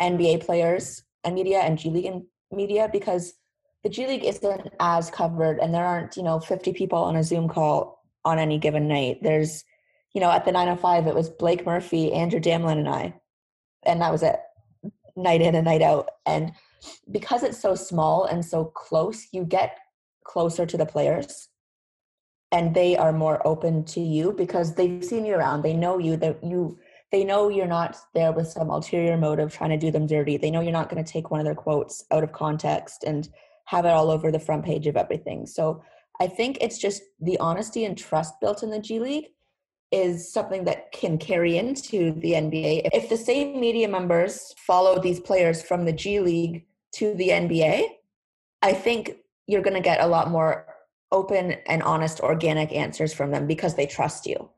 NBA 0.00 0.44
players 0.44 1.02
and 1.24 1.34
media 1.34 1.60
and 1.60 1.78
G 1.78 1.90
League 1.90 2.06
and 2.06 2.24
media 2.50 2.88
because 2.90 3.34
the 3.82 3.88
G 3.88 4.06
League 4.06 4.24
isn't 4.24 4.68
as 4.80 5.10
covered 5.10 5.58
and 5.58 5.72
there 5.72 5.84
aren't, 5.84 6.16
you 6.16 6.22
know, 6.22 6.40
50 6.40 6.72
people 6.72 6.98
on 6.98 7.16
a 7.16 7.22
Zoom 7.22 7.48
call 7.48 8.02
on 8.24 8.38
any 8.38 8.58
given 8.58 8.88
night. 8.88 9.18
There's, 9.22 9.64
you 10.14 10.20
know, 10.20 10.30
at 10.30 10.44
the 10.44 10.52
905, 10.52 11.06
it 11.06 11.14
was 11.14 11.28
Blake 11.28 11.64
Murphy, 11.64 12.12
Andrew 12.12 12.40
Damlin, 12.40 12.78
and 12.78 12.88
I. 12.88 13.14
And 13.84 14.00
that 14.00 14.12
was 14.12 14.22
it, 14.22 14.40
night 15.16 15.40
in 15.40 15.54
and 15.54 15.64
night 15.64 15.82
out. 15.82 16.08
And 16.26 16.52
because 17.10 17.42
it's 17.42 17.60
so 17.60 17.74
small 17.74 18.24
and 18.24 18.44
so 18.44 18.64
close, 18.64 19.28
you 19.32 19.44
get 19.44 19.78
closer 20.24 20.66
to 20.66 20.76
the 20.76 20.86
players 20.86 21.48
and 22.52 22.74
they 22.74 22.96
are 22.96 23.12
more 23.12 23.46
open 23.46 23.84
to 23.84 24.00
you 24.00 24.32
because 24.32 24.74
they've 24.74 25.04
seen 25.04 25.24
you 25.24 25.34
around. 25.34 25.62
They 25.62 25.74
know 25.74 25.98
you, 25.98 26.16
that 26.16 26.42
you, 26.42 26.78
they 27.12 27.24
know 27.24 27.48
you're 27.48 27.66
not 27.66 27.96
there 28.14 28.32
with 28.32 28.48
some 28.48 28.70
ulterior 28.70 29.16
motive 29.16 29.52
trying 29.52 29.70
to 29.70 29.76
do 29.76 29.90
them 29.90 30.06
dirty. 30.06 30.36
They 30.36 30.50
know 30.50 30.60
you're 30.60 30.72
not 30.72 30.88
going 30.88 31.02
to 31.02 31.12
take 31.12 31.30
one 31.30 31.40
of 31.40 31.46
their 31.46 31.54
quotes 31.54 32.04
out 32.10 32.24
of 32.24 32.32
context 32.32 33.04
and 33.04 33.28
have 33.66 33.84
it 33.84 33.90
all 33.90 34.10
over 34.10 34.32
the 34.32 34.40
front 34.40 34.64
page 34.64 34.88
of 34.88 34.96
everything. 34.96 35.46
So 35.46 35.82
I 36.20 36.26
think 36.26 36.58
it's 36.60 36.78
just 36.78 37.02
the 37.20 37.38
honesty 37.38 37.84
and 37.84 37.96
trust 37.96 38.34
built 38.40 38.64
in 38.64 38.70
the 38.70 38.80
G 38.80 38.98
League 38.98 39.26
is 39.92 40.32
something 40.32 40.64
that 40.64 40.92
can 40.92 41.18
carry 41.18 41.58
into 41.58 42.12
the 42.20 42.32
NBA. 42.32 42.90
If 42.92 43.08
the 43.08 43.16
same 43.16 43.58
media 43.58 43.88
members 43.88 44.54
follow 44.56 45.00
these 45.00 45.20
players 45.20 45.62
from 45.62 45.84
the 45.84 45.92
G 45.92 46.20
League 46.20 46.66
to 46.94 47.14
the 47.14 47.28
NBA, 47.28 47.86
I 48.62 48.72
think 48.72 49.16
you're 49.46 49.62
going 49.62 49.74
to 49.74 49.80
get 49.80 50.00
a 50.00 50.06
lot 50.06 50.30
more 50.30 50.66
open 51.12 51.56
and 51.66 51.82
honest, 51.82 52.20
organic 52.20 52.72
answers 52.72 53.12
from 53.12 53.32
them 53.32 53.46
because 53.46 53.74
they 53.74 53.86
trust 53.86 54.26
you. 54.26 54.48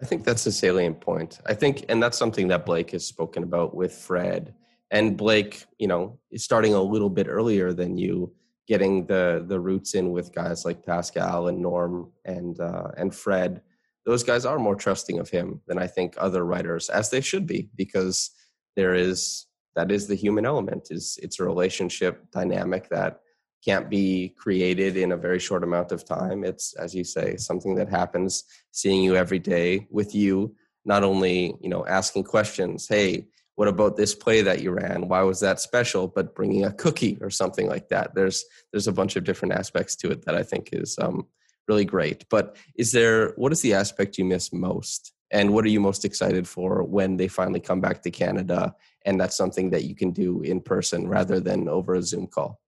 I 0.00 0.06
think 0.06 0.24
that's 0.24 0.46
a 0.46 0.52
salient 0.52 1.00
point. 1.00 1.40
I 1.46 1.54
think, 1.54 1.84
and 1.88 2.02
that's 2.02 2.16
something 2.16 2.48
that 2.48 2.64
Blake 2.64 2.92
has 2.92 3.04
spoken 3.04 3.42
about 3.42 3.74
with 3.74 3.92
Fred. 3.92 4.54
And 4.90 5.16
Blake, 5.16 5.64
you 5.78 5.88
know, 5.88 6.18
is 6.30 6.44
starting 6.44 6.74
a 6.74 6.82
little 6.82 7.10
bit 7.10 7.26
earlier 7.28 7.72
than 7.72 7.98
you 7.98 8.32
getting 8.66 9.04
the 9.06 9.44
the 9.48 9.58
roots 9.58 9.94
in 9.94 10.12
with 10.12 10.32
guys 10.32 10.64
like 10.64 10.86
Pascal 10.86 11.48
and 11.48 11.60
Norm 11.60 12.10
and 12.24 12.58
uh, 12.60 12.88
and 12.96 13.14
Fred. 13.14 13.62
Those 14.10 14.24
guys 14.24 14.44
are 14.44 14.58
more 14.58 14.74
trusting 14.74 15.20
of 15.20 15.30
him 15.30 15.60
than 15.68 15.78
I 15.78 15.86
think 15.86 16.16
other 16.18 16.44
writers, 16.44 16.88
as 16.88 17.10
they 17.10 17.20
should 17.20 17.46
be, 17.46 17.70
because 17.76 18.32
there 18.74 18.92
is 18.92 19.46
that 19.76 19.92
is 19.92 20.08
the 20.08 20.16
human 20.16 20.44
element. 20.44 20.88
is 20.90 21.16
It's 21.22 21.38
a 21.38 21.44
relationship 21.44 22.28
dynamic 22.32 22.88
that 22.88 23.20
can't 23.64 23.88
be 23.88 24.34
created 24.36 24.96
in 24.96 25.12
a 25.12 25.16
very 25.16 25.38
short 25.38 25.62
amount 25.62 25.92
of 25.92 26.04
time. 26.04 26.42
It's 26.42 26.74
as 26.74 26.92
you 26.92 27.04
say, 27.04 27.36
something 27.36 27.76
that 27.76 27.88
happens 27.88 28.42
seeing 28.72 29.04
you 29.04 29.14
every 29.14 29.38
day 29.38 29.86
with 29.92 30.12
you. 30.12 30.56
Not 30.84 31.04
only 31.04 31.54
you 31.60 31.70
know 31.70 31.86
asking 31.86 32.24
questions, 32.24 32.88
hey, 32.88 33.28
what 33.54 33.68
about 33.68 33.96
this 33.96 34.12
play 34.12 34.42
that 34.42 34.60
you 34.60 34.72
ran 34.72 35.06
why 35.06 35.22
was 35.22 35.38
that 35.40 35.60
special 35.60 36.08
but 36.08 36.34
bringing 36.34 36.64
a 36.64 36.72
cookie 36.72 37.18
or 37.20 37.28
something 37.28 37.68
like 37.68 37.90
that 37.90 38.14
there's 38.14 38.42
there's 38.72 38.88
a 38.88 38.92
bunch 39.00 39.16
of 39.16 39.24
different 39.24 39.52
aspects 39.52 39.94
to 39.94 40.10
it 40.10 40.24
that 40.24 40.34
i 40.34 40.42
think 40.42 40.70
is 40.72 40.98
um, 40.98 41.26
really 41.68 41.84
great. 41.84 42.24
But 42.30 42.56
is 42.76 42.92
there 42.92 43.30
what 43.36 43.52
is 43.52 43.60
the 43.62 43.74
aspect 43.74 44.18
you 44.18 44.24
miss 44.24 44.52
most? 44.52 45.12
And 45.32 45.54
what 45.54 45.64
are 45.64 45.68
you 45.68 45.80
most 45.80 46.04
excited 46.04 46.48
for 46.48 46.82
when 46.82 47.16
they 47.16 47.28
finally 47.28 47.60
come 47.60 47.80
back 47.80 48.02
to 48.02 48.10
canada 48.10 48.74
and 49.04 49.20
that's 49.20 49.36
something 49.36 49.70
that 49.70 49.84
you 49.84 49.94
can 49.94 50.10
do 50.10 50.42
in 50.42 50.60
person 50.60 51.06
rather 51.06 51.38
than 51.38 51.68
over 51.68 51.94
a 51.94 52.02
zoom 52.02 52.26
call? 52.26 52.60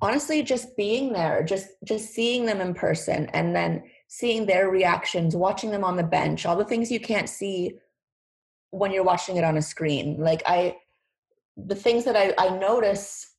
Honestly 0.00 0.42
just 0.42 0.76
being 0.76 1.12
there 1.12 1.44
just 1.44 1.68
just 1.84 2.12
seeing 2.12 2.44
them 2.44 2.60
in 2.60 2.74
person 2.74 3.26
and 3.32 3.54
then 3.54 3.84
seeing 4.08 4.46
their 4.46 4.68
reactions 4.68 5.36
watching 5.36 5.70
them 5.70 5.84
on 5.84 5.96
the 5.96 6.02
bench 6.02 6.44
all 6.44 6.56
the 6.56 6.64
things 6.64 6.90
you 6.90 7.00
can't 7.00 7.28
see 7.28 7.78
when 8.72 8.90
you're 8.90 9.04
watching 9.04 9.36
it 9.36 9.44
on 9.44 9.56
a 9.56 9.62
screen. 9.62 10.16
Like 10.18 10.42
I, 10.46 10.76
the 11.56 11.76
things 11.76 12.04
that 12.06 12.16
I, 12.16 12.34
I 12.38 12.58
notice 12.58 13.30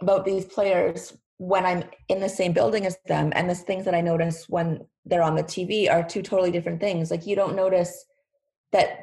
about 0.00 0.24
these 0.24 0.44
players 0.44 1.16
when 1.38 1.66
I'm 1.66 1.84
in 2.08 2.20
the 2.20 2.28
same 2.28 2.52
building 2.52 2.86
as 2.86 2.96
them, 3.06 3.32
and 3.34 3.48
the 3.48 3.54
things 3.54 3.84
that 3.84 3.94
I 3.94 4.00
notice 4.00 4.48
when 4.48 4.86
they're 5.04 5.22
on 5.22 5.34
the 5.34 5.42
TV 5.42 5.90
are 5.90 6.02
two 6.02 6.22
totally 6.22 6.50
different 6.50 6.80
things. 6.80 7.10
Like 7.10 7.26
you 7.26 7.36
don't 7.36 7.56
notice 7.56 8.04
that 8.72 9.00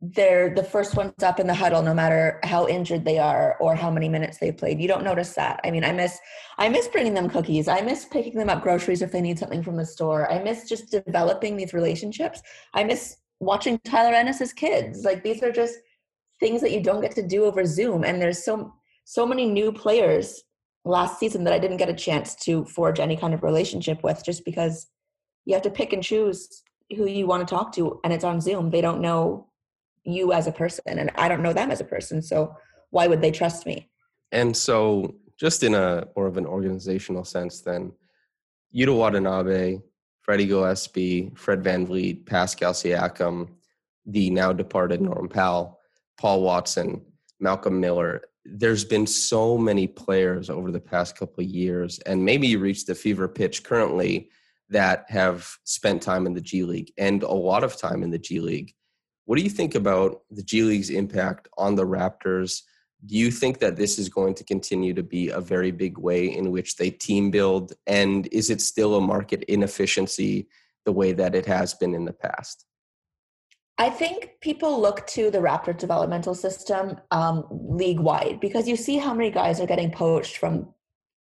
they're 0.00 0.52
the 0.52 0.64
first 0.64 0.96
ones 0.96 1.22
up 1.22 1.38
in 1.38 1.46
the 1.46 1.54
huddle 1.54 1.80
no 1.80 1.94
matter 1.94 2.40
how 2.42 2.66
injured 2.66 3.04
they 3.04 3.18
are 3.18 3.56
or 3.60 3.76
how 3.76 3.88
many 3.88 4.08
minutes 4.08 4.38
they 4.38 4.50
played 4.50 4.80
you 4.80 4.88
don't 4.88 5.04
notice 5.04 5.34
that 5.34 5.60
i 5.62 5.70
mean 5.70 5.84
i 5.84 5.92
miss 5.92 6.18
i 6.58 6.68
miss 6.68 6.88
bringing 6.88 7.14
them 7.14 7.30
cookies 7.30 7.68
i 7.68 7.80
miss 7.80 8.04
picking 8.06 8.34
them 8.34 8.50
up 8.50 8.64
groceries 8.64 9.00
if 9.00 9.12
they 9.12 9.20
need 9.20 9.38
something 9.38 9.62
from 9.62 9.76
the 9.76 9.86
store 9.86 10.28
i 10.28 10.42
miss 10.42 10.68
just 10.68 10.90
developing 10.90 11.56
these 11.56 11.72
relationships 11.72 12.42
i 12.74 12.82
miss 12.82 13.18
watching 13.42 13.78
Tyler 13.80 14.14
Ennis's 14.14 14.52
kids. 14.52 15.04
Like 15.04 15.22
these 15.22 15.42
are 15.42 15.52
just 15.52 15.74
things 16.40 16.60
that 16.60 16.70
you 16.70 16.82
don't 16.82 17.02
get 17.02 17.14
to 17.16 17.26
do 17.26 17.44
over 17.44 17.66
Zoom. 17.66 18.04
And 18.04 18.22
there's 18.22 18.44
so 18.44 18.72
so 19.04 19.26
many 19.26 19.46
new 19.46 19.72
players 19.72 20.44
last 20.84 21.18
season 21.18 21.44
that 21.44 21.52
I 21.52 21.58
didn't 21.58 21.76
get 21.76 21.88
a 21.88 21.94
chance 21.94 22.34
to 22.36 22.64
forge 22.64 22.98
any 22.98 23.16
kind 23.16 23.34
of 23.34 23.42
relationship 23.42 24.02
with 24.02 24.24
just 24.24 24.44
because 24.44 24.88
you 25.44 25.54
have 25.54 25.62
to 25.62 25.70
pick 25.70 25.92
and 25.92 26.02
choose 26.02 26.62
who 26.96 27.06
you 27.06 27.26
want 27.26 27.46
to 27.46 27.54
talk 27.54 27.72
to 27.74 28.00
and 28.04 28.12
it's 28.12 28.24
on 28.24 28.40
Zoom. 28.40 28.70
They 28.70 28.80
don't 28.80 29.00
know 29.00 29.48
you 30.04 30.32
as 30.32 30.46
a 30.46 30.52
person 30.52 30.98
and 30.98 31.10
I 31.14 31.28
don't 31.28 31.42
know 31.42 31.52
them 31.52 31.70
as 31.70 31.80
a 31.80 31.84
person. 31.84 32.20
So 32.22 32.56
why 32.90 33.06
would 33.06 33.22
they 33.22 33.30
trust 33.30 33.66
me? 33.66 33.88
And 34.32 34.56
so 34.56 35.14
just 35.38 35.62
in 35.62 35.74
a 35.74 36.06
more 36.16 36.26
of 36.26 36.36
an 36.36 36.46
organizational 36.46 37.24
sense 37.24 37.60
then 37.60 37.92
Yuta 38.74 38.96
Watanabe 38.96 39.78
Freddie 40.22 40.46
Gillespie, 40.46 41.32
Fred 41.34 41.62
VanVleet, 41.62 42.26
Pascal 42.26 42.72
Siakam, 42.72 43.48
the 44.06 44.30
now 44.30 44.52
departed 44.52 45.00
Norm 45.00 45.28
Powell, 45.28 45.80
Paul 46.16 46.42
Watson, 46.42 47.02
Malcolm 47.40 47.80
Miller. 47.80 48.22
There's 48.44 48.84
been 48.84 49.06
so 49.06 49.56
many 49.56 49.86
players 49.86 50.50
over 50.50 50.70
the 50.70 50.80
past 50.80 51.16
couple 51.16 51.44
years, 51.44 51.98
and 52.00 52.24
maybe 52.24 52.48
you 52.48 52.58
reached 52.58 52.86
the 52.86 52.94
fever 52.94 53.28
pitch 53.28 53.62
currently 53.62 54.30
that 54.68 55.04
have 55.08 55.48
spent 55.64 56.02
time 56.02 56.26
in 56.26 56.34
the 56.34 56.40
G 56.40 56.64
League 56.64 56.92
and 56.98 57.22
a 57.22 57.32
lot 57.32 57.62
of 57.62 57.76
time 57.76 58.02
in 58.02 58.10
the 58.10 58.18
G 58.18 58.40
League. 58.40 58.74
What 59.26 59.36
do 59.36 59.42
you 59.42 59.50
think 59.50 59.74
about 59.74 60.22
the 60.30 60.42
G 60.42 60.62
League's 60.62 60.90
impact 60.90 61.48
on 61.56 61.74
the 61.74 61.86
Raptors? 61.86 62.62
do 63.04 63.16
you 63.16 63.30
think 63.30 63.58
that 63.58 63.76
this 63.76 63.98
is 63.98 64.08
going 64.08 64.34
to 64.34 64.44
continue 64.44 64.94
to 64.94 65.02
be 65.02 65.28
a 65.30 65.40
very 65.40 65.70
big 65.70 65.98
way 65.98 66.36
in 66.36 66.50
which 66.50 66.76
they 66.76 66.90
team 66.90 67.30
build 67.30 67.72
and 67.86 68.28
is 68.30 68.50
it 68.50 68.60
still 68.60 68.96
a 68.96 69.00
market 69.00 69.42
inefficiency 69.44 70.46
the 70.84 70.92
way 70.92 71.12
that 71.12 71.34
it 71.34 71.46
has 71.46 71.74
been 71.74 71.94
in 71.94 72.04
the 72.04 72.12
past 72.12 72.66
i 73.84 73.88
think 73.90 74.16
people 74.40 74.80
look 74.80 75.06
to 75.06 75.30
the 75.30 75.38
raptor 75.38 75.76
developmental 75.76 76.34
system 76.34 76.96
um, 77.10 77.44
league 77.50 78.00
wide 78.00 78.38
because 78.40 78.68
you 78.68 78.76
see 78.76 78.96
how 78.96 79.12
many 79.14 79.30
guys 79.30 79.60
are 79.60 79.66
getting 79.66 79.90
poached 79.90 80.36
from 80.36 80.68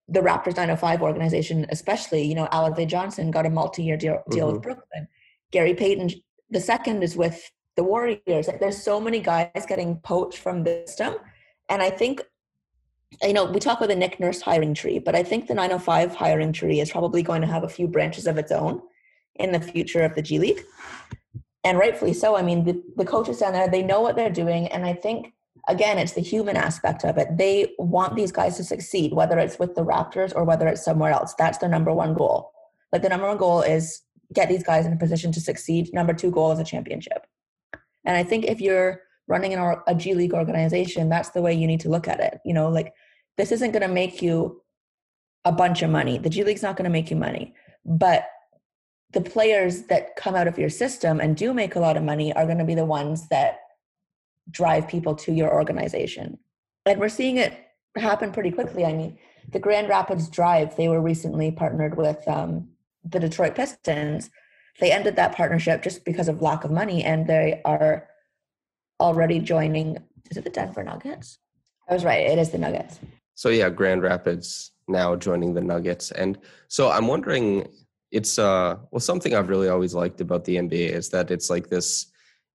the 0.08 0.20
raptors 0.20 0.58
905 0.58 1.02
organization 1.02 1.66
especially 1.70 2.24
you 2.24 2.36
know 2.36 2.48
Alize 2.52 2.88
Johnson 2.88 3.32
got 3.32 3.46
a 3.46 3.50
multi-year 3.50 3.98
deal, 3.98 4.24
deal 4.30 4.48
mm-hmm. 4.48 4.54
with 4.54 4.64
brooklyn 4.64 5.08
gary 5.52 5.74
payton 5.74 6.10
the 6.50 6.60
second 6.60 7.02
is 7.02 7.16
with 7.16 7.50
the 7.76 7.84
Warriors. 7.84 8.50
There's 8.60 8.82
so 8.82 9.00
many 9.00 9.20
guys 9.20 9.66
getting 9.68 9.98
poached 9.98 10.38
from 10.38 10.64
the 10.64 10.84
system. 10.86 11.16
And 11.70 11.82
I 11.82 11.90
think, 11.90 12.22
you 13.22 13.34
know, 13.34 13.46
we 13.46 13.60
talk 13.60 13.78
about 13.78 13.90
the 13.90 13.96
Nick 13.96 14.20
Nurse 14.20 14.42
hiring 14.42 14.74
tree, 14.74 15.00
but 15.00 15.16
I 15.16 15.24
think 15.24 15.48
the 15.48 15.54
905 15.54 16.16
hiring 16.16 16.54
tree 16.54 16.80
is 16.80 16.92
probably 16.92 17.24
going 17.24 17.42
to 17.42 17.48
have 17.48 17.64
a 17.64 17.70
few 17.70 17.88
branches 17.88 18.28
of 18.28 18.38
its 18.38 18.52
own 18.52 18.82
in 19.36 19.52
the 19.52 19.60
future 19.60 20.02
of 20.02 20.16
the 20.16 20.22
G 20.22 20.40
League. 20.40 20.62
And 21.64 21.78
rightfully 21.78 22.14
so. 22.14 22.36
I 22.36 22.42
mean, 22.42 22.64
the, 22.64 22.82
the 22.98 23.06
coaches 23.06 23.38
down 23.38 23.54
there, 23.54 23.70
they 23.70 23.84
know 23.84 24.02
what 24.02 24.16
they're 24.16 24.32
doing. 24.32 24.68
And 24.68 24.86
I 24.86 24.94
think, 24.94 25.34
again, 25.68 26.00
it's 26.00 26.14
the 26.14 26.22
human 26.22 26.58
aspect 26.58 27.04
of 27.04 27.18
it. 27.18 27.38
They 27.38 27.74
want 27.78 28.16
these 28.16 28.32
guys 28.32 28.58
to 28.58 28.64
succeed, 28.64 29.14
whether 29.14 29.38
it's 29.38 29.60
with 29.60 29.76
the 29.76 29.86
Raptors 29.86 30.36
or 30.36 30.44
whether 30.44 30.68
it's 30.68 30.84
somewhere 30.84 31.12
else. 31.12 31.36
That's 31.36 31.60
their 31.60 31.70
number 31.70 31.94
one 31.94 32.16
goal. 32.16 32.52
Like 32.92 33.04
the 33.04 33.10
number 33.10 33.28
one 33.28 33.38
goal 33.38 33.62
is 33.62 34.02
get 34.34 34.50
these 34.50 34.64
guys 34.64 34.86
in 34.86 34.94
a 34.94 34.98
position 34.98 35.32
to 35.34 35.42
succeed. 35.42 35.94
Number 35.94 36.14
two 36.14 36.32
goal 36.32 36.52
is 36.52 36.60
a 36.60 36.64
championship. 36.64 37.28
And 38.06 38.18
I 38.18 38.24
think 38.24 38.46
if 38.46 38.60
you're 38.60 39.02
running 39.28 39.54
an, 39.54 39.78
a 39.88 39.96
G 39.96 40.14
League 40.14 40.34
organization, 40.34 41.10
that's 41.10 41.30
the 41.30 41.42
way 41.42 41.54
you 41.54 41.68
need 41.68 41.82
to 41.82 41.90
look 41.90 42.08
at 42.08 42.20
it. 42.20 42.40
You 42.44 42.54
know, 42.54 42.70
like 42.70 42.94
this 43.38 43.52
isn't 43.52 43.72
going 43.72 43.82
to 43.82 43.88
make 43.88 44.22
you 44.22 44.62
a 45.46 45.52
bunch 45.52 45.82
of 45.82 45.90
money. 45.90 46.18
The 46.18 46.30
G 46.30 46.44
League's 46.44 46.64
not 46.64 46.76
going 46.76 46.86
to 46.86 46.92
make 46.92 47.12
you 47.12 47.18
money, 47.18 47.54
but 47.86 48.26
the 49.14 49.22
players 49.22 49.84
that 49.84 50.16
come 50.16 50.36
out 50.36 50.48
of 50.48 50.58
your 50.58 50.70
system 50.70 51.20
and 51.20 51.36
do 51.36 51.54
make 51.54 51.76
a 51.76 51.80
lot 51.80 51.98
of 51.98 52.04
money 52.04 52.34
are 52.34 52.46
going 52.46 52.58
to 52.58 52.66
be 52.66 52.76
the 52.76 52.86
ones 52.86 53.28
that 53.30 53.60
drive 54.50 54.88
people 54.88 55.16
to 55.16 55.32
your 55.32 55.54
organization. 55.54 56.38
And 56.86 57.00
we're 57.00 57.10
seeing 57.10 57.38
it 57.38 57.54
happen 57.96 58.32
pretty 58.32 58.52
quickly. 58.52 58.86
I 58.86 58.94
mean, 58.94 59.18
the 59.50 59.60
Grand 59.60 59.90
Rapids 59.90 60.30
Drive, 60.30 60.76
they 60.76 60.88
were 60.88 61.02
recently 61.02 61.52
partnered 61.52 61.98
with 61.98 62.26
um, 62.28 62.70
the 63.04 63.20
Detroit 63.20 63.56
Pistons. 63.56 64.30
They 64.80 64.92
ended 64.92 65.16
that 65.18 65.36
partnership 65.36 65.84
just 65.84 66.06
because 66.06 66.28
of 66.28 66.42
lack 66.42 66.64
of 66.64 66.72
money, 66.72 67.04
and 67.04 67.28
they 67.28 67.62
are 67.66 68.08
already 69.00 69.40
joining. 69.40 69.98
Is 70.30 70.38
it 70.38 70.44
the 70.44 70.50
Denver 70.50 70.84
Nuggets? 70.84 71.40
I 71.90 71.94
was 71.94 72.06
right. 72.06 72.26
It 72.26 72.40
is 72.40 72.52
the 72.52 72.58
Nuggets. 72.58 73.00
So 73.36 73.50
yeah, 73.50 73.70
Grand 73.70 74.02
Rapids 74.02 74.72
now 74.88 75.16
joining 75.16 75.54
the 75.54 75.62
Nuggets, 75.62 76.12
and 76.12 76.38
so 76.68 76.90
I'm 76.90 77.08
wondering, 77.08 77.68
it's 78.12 78.38
uh 78.38 78.78
well 78.92 79.00
something 79.00 79.34
I've 79.34 79.50
really 79.50 79.70
always 79.70 79.94
liked 79.94 80.22
about 80.22 80.46
the 80.46 80.58
NBA 80.58 80.92
is 80.92 81.10
that 81.10 81.32
it's 81.32 81.50
like 81.50 81.70
this 81.70 82.12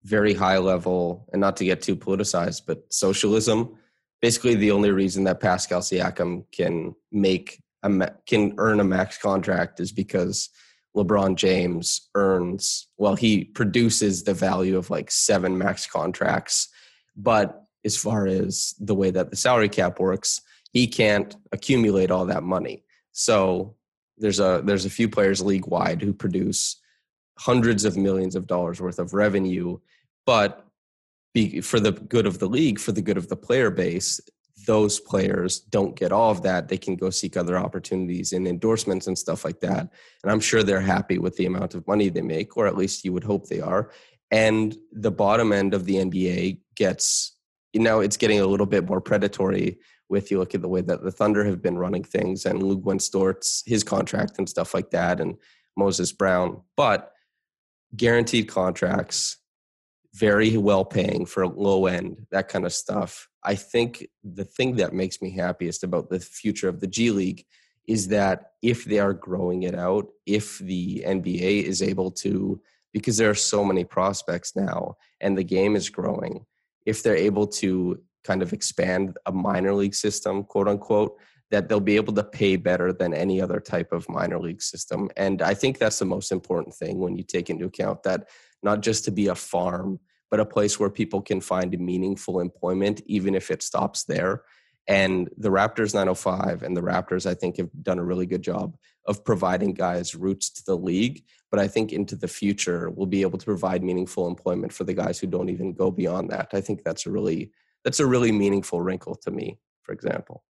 very 0.06 0.34
high 0.34 0.58
level, 0.58 1.28
and 1.32 1.40
not 1.40 1.56
to 1.56 1.64
get 1.64 1.82
too 1.82 1.96
politicized, 1.96 2.62
but 2.66 2.84
socialism. 2.92 3.76
Basically, 4.22 4.54
the 4.54 4.70
only 4.70 4.92
reason 4.92 5.24
that 5.24 5.40
Pascal 5.40 5.80
Siakam 5.80 6.44
can 6.52 6.94
make 7.10 7.62
a 7.82 8.10
can 8.26 8.54
earn 8.58 8.80
a 8.80 8.84
max 8.84 9.18
contract 9.18 9.80
is 9.80 9.92
because 9.92 10.48
LeBron 10.96 11.36
James 11.36 12.08
earns 12.14 12.88
well 12.96 13.16
he 13.16 13.44
produces 13.44 14.24
the 14.24 14.34
value 14.34 14.78
of 14.78 14.90
like 14.90 15.10
seven 15.10 15.58
max 15.58 15.86
contracts 15.86 16.68
but 17.16 17.64
as 17.84 17.96
far 17.96 18.26
as 18.26 18.74
the 18.80 18.94
way 18.94 19.10
that 19.10 19.30
the 19.30 19.36
salary 19.36 19.68
cap 19.68 20.00
works 20.00 20.40
he 20.72 20.86
can't 20.86 21.36
accumulate 21.52 22.10
all 22.10 22.24
that 22.24 22.42
money 22.42 22.82
so 23.12 23.75
there's 24.18 24.40
a 24.40 24.62
there's 24.64 24.86
a 24.86 24.90
few 24.90 25.08
players 25.08 25.40
league 25.40 25.66
wide 25.66 26.02
who 26.02 26.12
produce 26.12 26.80
hundreds 27.38 27.84
of 27.84 27.96
millions 27.96 28.34
of 28.34 28.46
dollars 28.46 28.80
worth 28.80 28.98
of 28.98 29.12
revenue 29.12 29.78
but 30.24 30.66
be, 31.34 31.60
for 31.60 31.78
the 31.78 31.92
good 31.92 32.26
of 32.26 32.38
the 32.38 32.48
league 32.48 32.78
for 32.78 32.92
the 32.92 33.02
good 33.02 33.18
of 33.18 33.28
the 33.28 33.36
player 33.36 33.70
base 33.70 34.20
those 34.66 34.98
players 34.98 35.60
don't 35.60 35.96
get 35.96 36.12
all 36.12 36.30
of 36.30 36.42
that, 36.42 36.68
they 36.68 36.76
can 36.76 36.96
go 36.96 37.10
seek 37.10 37.36
other 37.36 37.56
opportunities 37.56 38.32
in 38.32 38.46
endorsements 38.46 39.06
and 39.06 39.16
stuff 39.16 39.44
like 39.44 39.60
that. 39.60 39.88
And 40.22 40.32
I'm 40.32 40.40
sure 40.40 40.62
they're 40.62 40.80
happy 40.80 41.18
with 41.18 41.36
the 41.36 41.46
amount 41.46 41.74
of 41.74 41.86
money 41.86 42.08
they 42.08 42.22
make, 42.22 42.56
or 42.56 42.66
at 42.66 42.76
least 42.76 43.04
you 43.04 43.12
would 43.12 43.24
hope 43.24 43.46
they 43.46 43.60
are. 43.60 43.90
And 44.30 44.76
the 44.92 45.10
bottom 45.10 45.52
end 45.52 45.72
of 45.72 45.84
the 45.84 45.96
NBA 45.96 46.58
gets, 46.74 47.36
you 47.72 47.80
know, 47.80 48.00
it's 48.00 48.16
getting 48.16 48.40
a 48.40 48.46
little 48.46 48.66
bit 48.66 48.88
more 48.88 49.00
predatory 49.00 49.78
with 50.08 50.30
you 50.30 50.38
look 50.38 50.54
at 50.54 50.62
the 50.62 50.68
way 50.68 50.80
that 50.80 51.02
the 51.02 51.10
Thunder 51.10 51.44
have 51.44 51.60
been 51.60 51.78
running 51.78 52.04
things 52.04 52.46
and 52.46 52.62
Luguentz 52.62 53.10
Dort's 53.10 53.62
his 53.66 53.82
contract 53.82 54.38
and 54.38 54.48
stuff 54.48 54.74
like 54.74 54.90
that, 54.90 55.20
and 55.20 55.36
Moses 55.76 56.12
Brown. 56.12 56.62
But 56.76 57.12
guaranteed 57.96 58.48
contracts, 58.48 59.38
very 60.14 60.56
well 60.56 60.84
paying 60.84 61.26
for 61.26 61.46
low 61.46 61.86
end, 61.86 62.26
that 62.30 62.48
kind 62.48 62.64
of 62.64 62.72
stuff 62.72 63.28
I 63.46 63.54
think 63.54 64.08
the 64.24 64.44
thing 64.44 64.74
that 64.76 64.92
makes 64.92 65.22
me 65.22 65.30
happiest 65.30 65.84
about 65.84 66.10
the 66.10 66.18
future 66.18 66.68
of 66.68 66.80
the 66.80 66.88
G 66.88 67.12
League 67.12 67.46
is 67.86 68.08
that 68.08 68.50
if 68.60 68.84
they 68.84 68.98
are 68.98 69.14
growing 69.14 69.62
it 69.62 69.76
out, 69.76 70.08
if 70.26 70.58
the 70.58 71.04
NBA 71.06 71.62
is 71.62 71.80
able 71.80 72.10
to, 72.10 72.60
because 72.92 73.16
there 73.16 73.30
are 73.30 73.36
so 73.36 73.64
many 73.64 73.84
prospects 73.84 74.56
now 74.56 74.96
and 75.20 75.38
the 75.38 75.44
game 75.44 75.76
is 75.76 75.88
growing, 75.88 76.44
if 76.84 77.04
they're 77.04 77.14
able 77.14 77.46
to 77.46 78.02
kind 78.26 78.42
of 78.42 78.52
expand 78.52 79.16
a 79.26 79.32
minor 79.32 79.74
league 79.74 79.94
system, 79.94 80.44
quote 80.44 80.68
unquote, 80.68 81.16
that 81.50 81.68
they'll 81.68 81.80
be 81.80 81.96
able 81.96 82.12
to 82.14 82.24
pay 82.24 82.56
better 82.56 82.92
than 82.92 83.14
any 83.14 83.40
other 83.40 83.60
type 83.60 83.92
of 83.92 84.08
minor 84.08 84.38
league 84.38 84.62
system. 84.62 85.08
And 85.16 85.42
I 85.42 85.54
think 85.54 85.78
that's 85.78 85.98
the 85.98 86.04
most 86.04 86.32
important 86.32 86.74
thing 86.74 86.98
when 86.98 87.16
you 87.16 87.22
take 87.22 87.50
into 87.50 87.66
account 87.66 88.02
that 88.02 88.28
not 88.62 88.80
just 88.80 89.04
to 89.04 89.10
be 89.10 89.28
a 89.28 89.34
farm 89.34 90.00
but 90.30 90.40
a 90.40 90.46
place 90.46 90.78
where 90.78 90.90
people 90.90 91.22
can 91.22 91.40
find 91.40 91.78
meaningful 91.78 92.40
employment, 92.40 93.00
even 93.06 93.34
if 93.34 93.50
it 93.50 93.62
stops 93.62 94.04
there. 94.04 94.42
And 94.88 95.28
the 95.36 95.50
Raptors 95.50 95.94
905 95.94 96.62
and 96.62 96.76
the 96.76 96.80
Raptors, 96.80 97.26
I 97.26 97.34
think, 97.34 97.56
have 97.56 97.70
done 97.82 97.98
a 97.98 98.04
really 98.04 98.26
good 98.26 98.42
job 98.42 98.76
of 99.06 99.24
providing 99.24 99.72
guys 99.72 100.14
routes 100.14 100.50
to 100.50 100.64
the 100.64 100.76
league. 100.76 101.24
But 101.50 101.60
I 101.60 101.68
think 101.68 101.92
into 101.92 102.16
the 102.16 102.28
future, 102.28 102.90
we'll 102.90 103.06
be 103.06 103.22
able 103.22 103.38
to 103.38 103.44
provide 103.44 103.82
meaningful 103.82 104.28
employment 104.28 104.72
for 104.72 104.84
the 104.84 104.94
guys 104.94 105.18
who 105.18 105.26
don't 105.26 105.48
even 105.48 105.72
go 105.72 105.90
beyond 105.90 106.30
that. 106.30 106.50
I 106.52 106.60
think 106.60 106.82
that's 106.82 107.06
a 107.06 107.10
really 107.10 107.52
that's 107.86 108.00
a 108.00 108.06
really 108.06 108.32
meaningful 108.32 108.80
wrinkle 108.82 109.14
to 109.14 109.30
me, 109.30 109.56
for 109.84 109.92
example. 109.92 110.42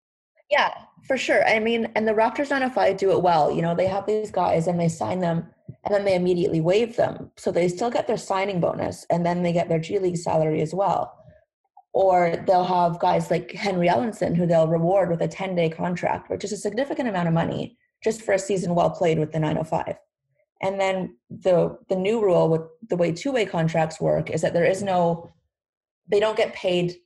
Yeah, 0.51 0.73
for 1.07 1.19
sure. 1.19 1.47
I 1.47 1.59
mean, 1.59 1.93
and 1.95 2.09
the 2.09 2.15
Raptors 2.15 2.49
905 2.49 2.97
do 2.97 3.11
it 3.11 3.23
well. 3.23 3.53
You 3.53 3.61
know, 3.61 3.75
they 3.75 3.87
have 3.89 4.07
these 4.07 4.31
guys 4.31 4.67
and 4.67 4.81
they 4.81 4.89
sign 4.89 5.21
them 5.21 5.47
and 5.85 5.95
then 5.95 6.07
they 6.07 6.15
immediately 6.15 6.63
waive 6.63 6.97
them. 6.97 7.31
So 7.37 7.53
they 7.53 7.69
still 7.69 7.91
get 7.91 8.07
their 8.07 8.17
signing 8.17 8.59
bonus 8.59 9.05
and 9.11 9.27
then 9.27 9.43
they 9.43 9.53
get 9.53 9.69
their 9.69 9.79
G 9.79 9.99
League 9.99 10.17
salary 10.17 10.63
as 10.63 10.73
well. 10.73 11.15
Or 11.93 12.43
they'll 12.47 12.65
have 12.65 12.99
guys 13.01 13.31
like 13.31 13.53
Henry 13.53 13.89
Ellenson 13.89 14.35
who 14.35 14.47
they'll 14.47 14.67
reward 14.67 15.11
with 15.11 15.21
a 15.21 15.29
10 15.29 15.55
day 15.55 15.69
contract, 15.69 16.31
which 16.31 16.43
is 16.43 16.53
a 16.53 16.57
significant 16.57 17.07
amount 17.07 17.29
of 17.29 17.35
money 17.35 17.77
just 18.03 18.23
for 18.23 18.33
a 18.33 18.39
season 18.39 18.75
well 18.75 18.91
played 18.91 19.19
with 19.19 19.33
the 19.33 19.39
905. 19.39 19.95
And 20.63 20.81
then 20.81 21.19
the 21.29 21.77
the 21.91 21.97
new 21.97 22.23
rule 22.23 22.49
with 22.49 22.63
the 22.89 22.97
way 22.97 23.13
two 23.13 23.31
way 23.31 23.45
contracts 23.45 24.01
work 24.01 24.31
is 24.31 24.41
that 24.41 24.55
there 24.55 24.65
is 24.65 24.83
no, 24.83 25.31
they 26.09 26.19
don't 26.19 26.37
get 26.37 26.55
paid 26.55 26.97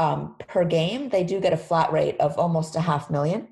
um, 0.00 0.34
per 0.48 0.64
game. 0.64 1.10
They 1.10 1.24
do 1.24 1.40
get 1.40 1.52
a 1.52 1.58
flat 1.58 1.92
rate 1.92 2.18
of 2.20 2.38
almost 2.38 2.74
a 2.74 2.80
half 2.80 3.10
million. 3.10 3.48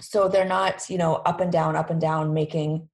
So 0.00 0.28
they're 0.28 0.44
not, 0.44 0.90
you 0.90 0.98
know, 0.98 1.14
up 1.14 1.40
and 1.40 1.52
down, 1.52 1.76
up 1.76 1.90
and 1.90 2.00
down, 2.00 2.34
making 2.34 2.88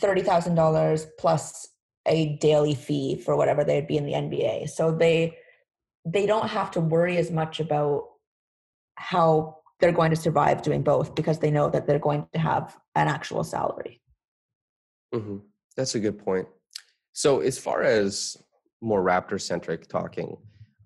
$30,000 0.00 1.06
plus 1.18 1.68
a 2.06 2.36
daily 2.36 2.74
fee 2.74 3.16
for 3.16 3.36
whatever 3.36 3.64
they'd 3.64 3.88
be 3.88 3.96
in 3.96 4.06
the 4.06 4.12
NBA. 4.12 4.68
So 4.68 4.92
they 4.92 5.36
they 6.06 6.26
don't 6.26 6.48
have 6.48 6.70
to 6.72 6.80
worry 6.80 7.16
as 7.16 7.30
much 7.30 7.60
about 7.60 8.04
how 8.96 9.56
they're 9.80 9.90
going 9.90 10.10
to 10.10 10.16
survive 10.16 10.60
doing 10.60 10.82
both 10.82 11.14
because 11.14 11.38
they 11.38 11.50
know 11.50 11.70
that 11.70 11.86
they're 11.86 11.98
going 11.98 12.26
to 12.34 12.38
have 12.38 12.76
an 12.94 13.08
actual 13.08 13.42
salary. 13.42 14.02
Mm-hmm. 15.14 15.38
That's 15.78 15.94
a 15.94 16.00
good 16.00 16.18
point. 16.18 16.46
So 17.14 17.40
as 17.40 17.58
far 17.58 17.82
as 17.82 18.36
more 18.82 19.02
Raptor 19.02 19.40
centric 19.40 19.88
talking, 19.88 20.36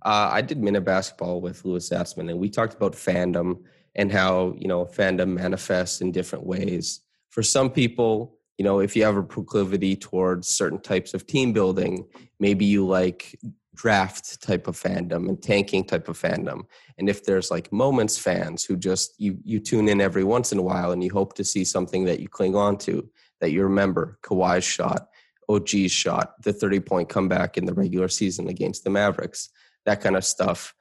uh, 0.02 0.30
I 0.32 0.40
did 0.40 0.58
minute 0.58 0.84
basketball 0.84 1.40
with 1.40 1.64
Louis 1.64 1.88
Zatzman, 1.88 2.30
and 2.30 2.38
we 2.38 2.48
talked 2.48 2.74
about 2.74 2.92
fandom 2.92 3.62
and 3.94 4.12
how 4.12 4.54
you 4.56 4.68
know 4.68 4.84
fandom 4.84 5.34
manifests 5.34 6.00
in 6.00 6.12
different 6.12 6.46
ways. 6.46 7.00
For 7.30 7.42
some 7.42 7.70
people, 7.70 8.38
you 8.58 8.64
know 8.64 8.80
if 8.80 8.94
you 8.94 9.04
have 9.04 9.16
a 9.16 9.22
proclivity 9.22 9.96
towards 9.96 10.48
certain 10.48 10.80
types 10.80 11.14
of 11.14 11.26
team 11.26 11.52
building 11.52 12.06
maybe 12.38 12.64
you 12.64 12.87
like 12.87 13.38
draft 13.74 14.42
type 14.42 14.66
of 14.66 14.76
fandom 14.76 15.28
and 15.28 15.40
tanking 15.40 15.84
type 15.84 16.08
of 16.08 16.18
fandom 16.20 16.62
and 16.98 17.08
if 17.08 17.24
there's 17.24 17.50
like 17.50 17.72
moments 17.72 18.18
fans 18.18 18.64
who 18.64 18.76
just 18.76 19.14
you 19.18 19.38
you 19.44 19.61
tune 19.61 19.88
in 19.88 20.00
every 20.00 20.24
once 20.24 20.50
in 20.50 20.58
a 20.58 20.62
while 20.62 20.90
and 20.90 21.02
you 21.02 21.11
hope 21.11 21.34
to 21.34 21.44
see 21.44 21.64
something 21.64 22.04
that 22.04 22.20
you 22.20 22.28
cling 22.28 22.56
on 22.56 22.76
to 22.76 23.08
that 23.40 23.52
you 23.52 23.62
remember 23.62 24.18
Kawhi's 24.22 24.64
shot 24.64 25.08
OG's 25.48 25.92
shot 25.92 26.34
the 26.42 26.52
30 26.52 26.80
point 26.80 27.08
comeback 27.08 27.56
in 27.56 27.64
the 27.64 27.74
regular 27.74 28.08
season 28.08 28.48
against 28.48 28.82
the 28.82 28.90
Mavericks 28.90 29.50
that 29.86 30.00
kind 30.00 30.16
of 30.16 30.24
stuff 30.24 30.74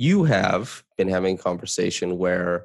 you 0.00 0.24
have 0.24 0.82
been 0.96 1.08
having 1.08 1.34
a 1.34 1.38
conversation 1.38 2.16
where 2.16 2.64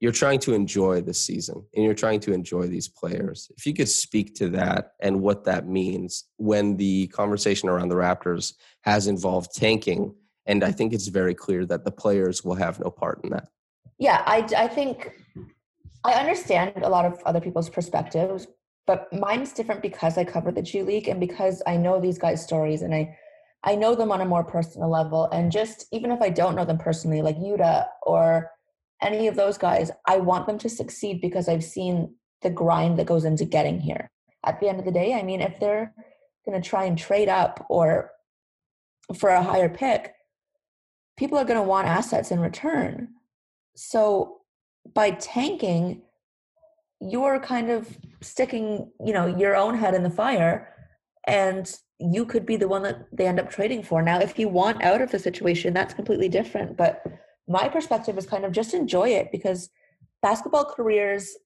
you're 0.00 0.10
trying 0.10 0.40
to 0.40 0.54
enjoy 0.54 1.00
the 1.00 1.14
season 1.14 1.64
and 1.72 1.84
you're 1.84 1.94
trying 1.94 2.18
to 2.18 2.32
enjoy 2.32 2.66
these 2.66 2.88
players. 2.88 3.48
If 3.56 3.64
you 3.64 3.72
could 3.72 3.88
speak 3.88 4.34
to 4.34 4.48
that 4.50 4.94
and 5.00 5.20
what 5.20 5.44
that 5.44 5.68
means 5.68 6.24
when 6.36 6.76
the 6.76 7.06
conversation 7.06 7.68
around 7.68 7.90
the 7.90 7.94
Raptors 7.94 8.54
has 8.82 9.06
involved 9.06 9.54
tanking, 9.54 10.16
and 10.46 10.64
I 10.64 10.72
think 10.72 10.92
it's 10.92 11.06
very 11.06 11.32
clear 11.32 11.64
that 11.66 11.84
the 11.84 11.92
players 11.92 12.44
will 12.44 12.56
have 12.56 12.80
no 12.80 12.90
part 12.90 13.20
in 13.22 13.30
that. 13.30 13.48
Yeah, 13.98 14.24
I, 14.26 14.38
I 14.56 14.66
think 14.66 15.12
I 16.02 16.14
understand 16.14 16.82
a 16.82 16.88
lot 16.88 17.04
of 17.04 17.22
other 17.24 17.40
people's 17.40 17.70
perspectives, 17.70 18.48
but 18.84 19.12
mine's 19.12 19.52
different 19.52 19.80
because 19.80 20.18
I 20.18 20.24
cover 20.24 20.50
the 20.50 20.60
G 20.60 20.82
League 20.82 21.06
and 21.06 21.20
because 21.20 21.62
I 21.68 21.76
know 21.76 22.00
these 22.00 22.18
guys' 22.18 22.42
stories 22.42 22.82
and 22.82 22.92
I 22.92 23.16
I 23.64 23.74
know 23.74 23.94
them 23.94 24.12
on 24.12 24.20
a 24.20 24.26
more 24.26 24.44
personal 24.44 24.90
level. 24.90 25.28
And 25.32 25.50
just 25.50 25.86
even 25.90 26.10
if 26.10 26.20
I 26.20 26.28
don't 26.28 26.54
know 26.54 26.66
them 26.66 26.78
personally, 26.78 27.22
like 27.22 27.38
Yuta 27.38 27.86
or 28.02 28.50
any 29.02 29.26
of 29.26 29.36
those 29.36 29.58
guys, 29.58 29.90
I 30.06 30.18
want 30.18 30.46
them 30.46 30.58
to 30.58 30.68
succeed 30.68 31.20
because 31.20 31.48
I've 31.48 31.64
seen 31.64 32.14
the 32.42 32.50
grind 32.50 32.98
that 32.98 33.06
goes 33.06 33.24
into 33.24 33.44
getting 33.44 33.80
here. 33.80 34.10
At 34.44 34.60
the 34.60 34.68
end 34.68 34.78
of 34.78 34.84
the 34.84 34.92
day, 34.92 35.14
I 35.14 35.22
mean, 35.22 35.40
if 35.40 35.58
they're 35.58 35.94
going 36.46 36.60
to 36.60 36.68
try 36.68 36.84
and 36.84 36.98
trade 36.98 37.30
up 37.30 37.66
or 37.70 38.10
for 39.16 39.30
a 39.30 39.42
higher 39.42 39.70
pick, 39.70 40.12
people 41.16 41.38
are 41.38 41.44
going 41.44 41.60
to 41.60 41.66
want 41.66 41.88
assets 41.88 42.30
in 42.30 42.40
return. 42.40 43.08
So 43.76 44.40
by 44.94 45.12
tanking, 45.12 46.02
you're 47.00 47.40
kind 47.40 47.70
of 47.70 47.96
sticking, 48.20 48.90
you 49.04 49.12
know, 49.14 49.26
your 49.26 49.56
own 49.56 49.76
head 49.76 49.94
in 49.94 50.02
the 50.02 50.10
fire 50.10 50.68
and 51.26 51.74
you 51.98 52.26
could 52.26 52.44
be 52.44 52.56
the 52.56 52.68
one 52.68 52.82
that 52.82 53.06
they 53.12 53.26
end 53.26 53.40
up 53.40 53.50
trading 53.50 53.82
for. 53.82 54.02
Now, 54.02 54.20
if 54.20 54.38
you 54.38 54.48
want 54.48 54.82
out 54.82 55.00
of 55.00 55.10
the 55.10 55.18
situation, 55.18 55.72
that's 55.72 55.94
completely 55.94 56.28
different. 56.28 56.76
But 56.76 57.02
my 57.46 57.68
perspective 57.68 58.18
is 58.18 58.26
kind 58.26 58.44
of 58.44 58.52
just 58.52 58.74
enjoy 58.74 59.10
it 59.10 59.30
because 59.30 59.70
basketball 60.22 60.64
careers 60.64 61.36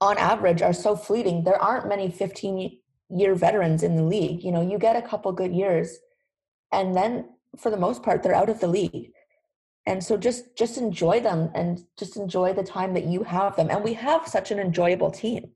on 0.00 0.18
average 0.18 0.62
are 0.62 0.72
so 0.72 0.96
fleeting. 0.96 1.44
There 1.44 1.60
aren't 1.60 1.88
many 1.88 2.10
15 2.10 2.78
year 3.10 3.34
veterans 3.34 3.82
in 3.82 3.96
the 3.96 4.02
league. 4.02 4.42
You 4.42 4.52
know, 4.52 4.60
you 4.60 4.78
get 4.78 4.96
a 4.96 5.06
couple 5.06 5.32
good 5.32 5.52
years 5.52 5.98
and 6.72 6.96
then 6.96 7.26
for 7.56 7.70
the 7.70 7.76
most 7.76 8.02
part 8.02 8.22
they're 8.22 8.34
out 8.34 8.50
of 8.50 8.60
the 8.60 8.66
league. 8.66 9.12
And 9.86 10.04
so 10.04 10.18
just 10.18 10.54
just 10.56 10.76
enjoy 10.76 11.20
them 11.20 11.50
and 11.54 11.80
just 11.98 12.16
enjoy 12.16 12.52
the 12.52 12.62
time 12.62 12.92
that 12.94 13.06
you 13.06 13.22
have 13.22 13.56
them. 13.56 13.70
And 13.70 13.82
we 13.82 13.94
have 13.94 14.28
such 14.28 14.50
an 14.50 14.58
enjoyable 14.58 15.10
team. 15.10 15.50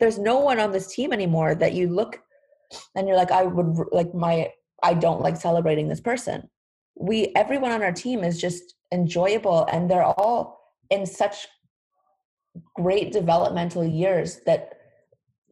There's 0.00 0.18
no 0.18 0.40
one 0.40 0.60
on 0.60 0.72
this 0.72 0.94
team 0.94 1.12
anymore 1.12 1.54
that 1.54 1.72
you 1.72 1.88
look 1.88 2.20
and 2.94 3.06
you're 3.06 3.16
like 3.16 3.30
I 3.30 3.44
would 3.44 3.86
like 3.92 4.14
my 4.14 4.50
I 4.82 4.94
don't 4.94 5.20
like 5.20 5.36
celebrating 5.36 5.88
this 5.88 6.00
person. 6.00 6.48
We 6.96 7.32
everyone 7.34 7.72
on 7.72 7.82
our 7.82 7.92
team 7.92 8.24
is 8.24 8.40
just 8.40 8.74
enjoyable 8.92 9.66
and 9.72 9.90
they're 9.90 10.04
all 10.04 10.60
in 10.90 11.06
such 11.06 11.46
great 12.76 13.12
developmental 13.12 13.84
years 13.84 14.40
that 14.46 14.74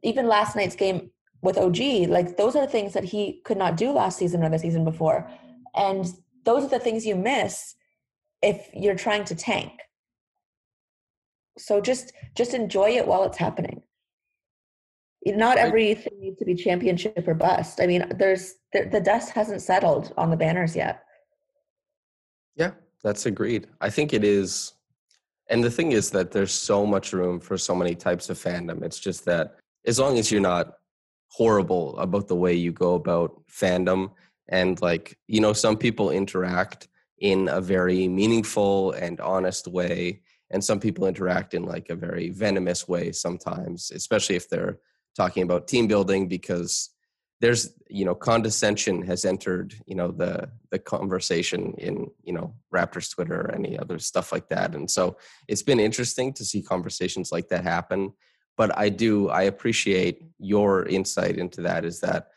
even 0.03 0.27
last 0.27 0.57
night's 0.57 0.77
game 0.77 1.11
with 1.43 1.59
OG, 1.59 2.09
like 2.09 2.37
those 2.37 2.55
are 2.55 2.67
things 2.67 2.93
that 2.93 3.05
he 3.05 3.41
could 3.45 3.57
not 3.57 3.77
do 3.77 3.91
last 3.91 4.19
season 4.19 4.45
or 4.45 4.49
the 4.49 4.59
season 4.59 4.85
before. 4.85 5.29
And 5.75 6.07
those 6.45 6.65
are 6.65 6.69
the 6.69 6.79
things 6.79 7.07
you 7.07 7.17
miss 7.17 7.75
if 8.43 8.69
you're 8.73 8.95
trying 8.95 9.25
to 9.25 9.35
tank. 9.35 9.73
So 11.59 11.81
just 11.81 12.13
just 12.35 12.55
enjoy 12.55 12.91
it 12.91 13.07
while 13.07 13.25
it's 13.25 13.39
happening. 13.39 13.83
Not 15.25 15.57
everything 15.57 16.19
needs 16.19 16.39
to 16.39 16.45
be 16.45 16.55
championship 16.55 17.27
or 17.27 17.35
bust. 17.35 17.81
I 17.81 17.87
mean, 17.87 18.05
there's 18.19 18.55
the, 18.73 18.89
the 18.91 19.01
dust 19.01 19.31
hasn't 19.31 19.63
settled 19.63 20.13
on 20.17 20.31
the 20.31 20.37
banners 20.37 20.75
yet. 20.75 21.05
Yeah, 22.57 22.73
that's 23.05 23.27
agreed. 23.27 23.69
I 23.81 23.89
think 23.89 24.13
it 24.13 24.25
is 24.25 24.73
and 25.49 25.63
the 25.63 25.71
thing 25.71 25.93
is 25.93 26.11
that 26.11 26.31
there's 26.31 26.53
so 26.53 26.87
much 26.87 27.13
room 27.13 27.39
for 27.39 27.59
so 27.59 27.75
many 27.75 27.95
types 27.95 28.31
of 28.31 28.39
fandom. 28.39 28.83
It's 28.83 28.99
just 28.99 29.25
that 29.27 29.57
as 29.85 29.99
long 29.99 30.19
as 30.19 30.31
you're 30.31 30.41
not 30.41 30.75
horrible 31.29 31.99
about 31.99 32.29
the 32.29 32.37
way 32.37 32.55
you 32.55 32.73
go 32.73 32.95
about 32.95 33.43
fandom 33.51 34.13
and 34.49 34.81
like 34.83 35.19
you 35.29 35.41
know 35.41 35.53
some 35.53 35.77
people 35.77 36.11
interact 36.11 36.89
in 37.19 37.49
a 37.49 37.61
very 37.61 38.07
meaningful 38.07 38.93
and 38.93 39.21
honest 39.21 39.67
way 39.67 40.21
and 40.51 40.63
some 40.63 40.79
people 40.79 41.07
interact 41.07 41.55
in 41.55 41.63
like 41.63 41.89
a 41.89 41.95
very 41.95 42.29
venomous 42.29 42.87
way 42.87 43.13
sometimes 43.13 43.91
especially 43.95 44.37
if 44.37 44.49
they're 44.51 44.79
talking 45.17 45.43
about 45.43 45.69
team 45.69 45.87
building 45.87 46.29
because 46.29 46.91
there's 47.41 47.75
you 47.89 48.05
know 48.05 48.15
condescension 48.15 49.03
has 49.03 49.25
entered 49.25 49.75
you 49.87 49.97
know 49.97 50.13
the 50.13 50.49
the 50.71 50.79
conversation 50.79 51.75
in 51.77 52.07
you 52.23 52.33
know 52.33 52.55
raptors 52.73 53.13
twitter 53.13 53.43
or 53.43 53.53
any 53.53 53.79
other 53.79 53.99
stuff 53.99 54.33
like 54.33 54.49
that. 54.49 54.75
And 54.75 54.91
so 54.91 55.17
it's 55.49 55.63
been 55.63 55.81
interesting 55.81 56.33
to 56.35 56.45
see 56.45 56.63
conversations 56.63 57.33
like 57.33 57.49
that 57.49 57.65
happen. 57.65 58.13
But 58.57 58.79
I 58.79 58.89
do 58.89 59.29
I 59.29 59.43
appreciate 59.43 60.23
your 60.39 60.87
insight 60.87 61.37
into 61.37 61.63
that 61.63 61.85
is 61.85 62.01
that 62.01 62.29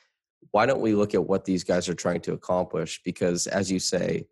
why 0.51 0.65
don't 0.65 0.81
we 0.81 0.95
look 0.95 1.13
at 1.13 1.25
what 1.25 1.45
these 1.45 1.63
guys 1.63 1.87
are 1.87 1.93
trying 1.93 2.21
to 2.21 2.33
accomplish? 2.33 3.01
Because 3.03 3.45
as 3.47 3.71
you 3.71 3.79
say 3.79 4.27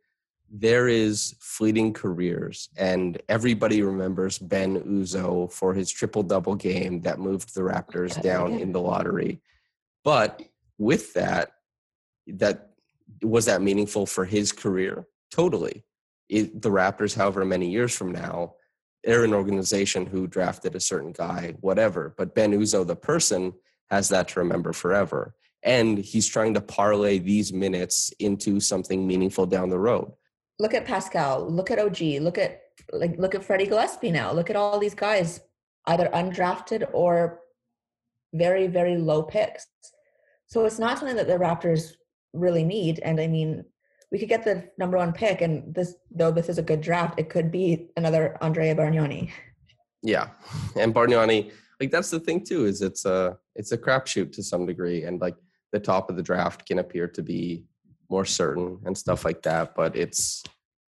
there 0.56 0.88
is 0.88 1.36
fleeting 1.40 1.92
careers 1.92 2.70
and 2.78 3.20
everybody 3.28 3.82
remembers 3.82 4.38
Ben 4.38 4.80
Uzoh 4.82 5.52
for 5.52 5.74
his 5.74 5.90
triple 5.90 6.22
double 6.22 6.56
game 6.56 7.02
that 7.02 7.20
moved 7.20 7.56
the 7.56 7.62
Raptors 7.62 8.22
down 8.22 8.54
in 8.54 8.72
the 8.72 8.80
lottery 8.80 9.42
but 10.04 10.42
with 10.78 11.14
that 11.16 11.54
that 12.28 12.70
was 13.24 13.46
that 13.46 13.62
meaningful 13.62 14.06
for 14.06 14.26
his 14.26 14.52
career 14.52 15.08
totally 15.32 15.84
it, 16.30 16.62
the 16.62 16.70
Raptors 16.70 17.16
however 17.16 17.44
many 17.44 17.70
years 17.70 17.96
from 17.96 18.12
now 18.12 18.54
they're 19.04 19.26
an 19.26 19.34
organization 19.34 20.06
who 20.06 20.28
drafted 20.28 20.76
a 20.76 20.80
certain 20.80 21.12
guy, 21.12 21.56
whatever. 21.60 22.14
But 22.18 22.34
Ben 22.36 22.54
Uzoh, 22.54 22.88
the 22.88 22.96
person, 22.96 23.54
has 23.90 24.10
that 24.10 24.30
to 24.30 24.40
remember 24.40 24.72
forever. 24.74 25.36
And 25.62 25.98
he's 25.98 26.28
trying 26.28 26.54
to 26.54 26.62
parlay 26.62 27.20
these 27.20 27.54
minutes 27.54 28.14
into 28.20 28.60
something 28.60 29.06
meaningful 29.06 29.46
down 29.46 29.70
the 29.70 29.80
road. 29.80 30.14
Look 30.64 30.74
at 30.74 30.86
Pascal. 30.86 31.46
Look 31.50 31.72
at 31.72 31.78
OG. 31.78 32.00
Look 32.22 32.38
at 32.38 32.62
like 32.94 33.16
look 33.18 33.36
at 33.36 33.44
Freddie 33.44 33.68
Gillespie 33.68 34.12
now. 34.12 34.32
Look 34.32 34.50
at 34.50 34.56
all 34.56 34.80
these 34.80 34.96
guys, 34.96 35.42
either 35.88 36.08
undrafted 36.14 36.90
or 36.94 37.42
very 38.34 38.68
very 38.68 38.96
low 38.96 39.24
picks. 39.24 39.68
So 40.48 40.64
it's 40.64 40.80
not 40.80 40.98
something 40.98 41.18
that 41.18 41.28
the 41.28 41.34
Raptors 41.34 41.96
really 42.32 42.64
need. 42.64 43.00
And 43.00 43.20
I 43.20 43.28
mean, 43.28 43.66
we 44.10 44.18
could 44.18 44.30
get 44.30 44.46
the 44.46 44.70
number 44.78 44.96
one 44.98 45.12
pick, 45.12 45.42
and 45.42 45.76
this 45.76 45.96
though 46.10 46.32
this 46.32 46.48
is 46.48 46.58
a 46.58 46.70
good 46.72 46.80
draft, 46.80 47.20
it 47.20 47.30
could 47.30 47.52
be 47.52 47.90
another 47.98 48.38
Andrea 48.42 48.74
Bargnani. 48.74 49.32
Yeah, 50.02 50.30
and 50.78 50.96
Bargnani, 50.96 51.52
like 51.82 51.92
that's 51.92 52.10
the 52.10 52.22
thing 52.22 52.42
too, 52.42 52.68
is 52.68 52.82
it's 52.82 53.04
a 53.04 53.38
it's 53.56 53.74
a 53.74 53.78
crapshoot 53.78 54.32
to 54.32 54.42
some 54.42 54.66
degree, 54.66 55.04
and 55.04 55.20
like 55.20 55.36
the 55.74 55.80
top 55.82 56.10
of 56.10 56.16
the 56.16 56.24
draft 56.24 56.66
can 56.66 56.80
appear 56.80 57.10
to 57.10 57.22
be 57.22 57.66
more 58.10 58.26
certain 58.26 58.80
and 58.86 58.98
stuff 58.98 59.26
like 59.26 59.42
that, 59.42 59.76
but 59.76 59.96
it's 59.96 60.44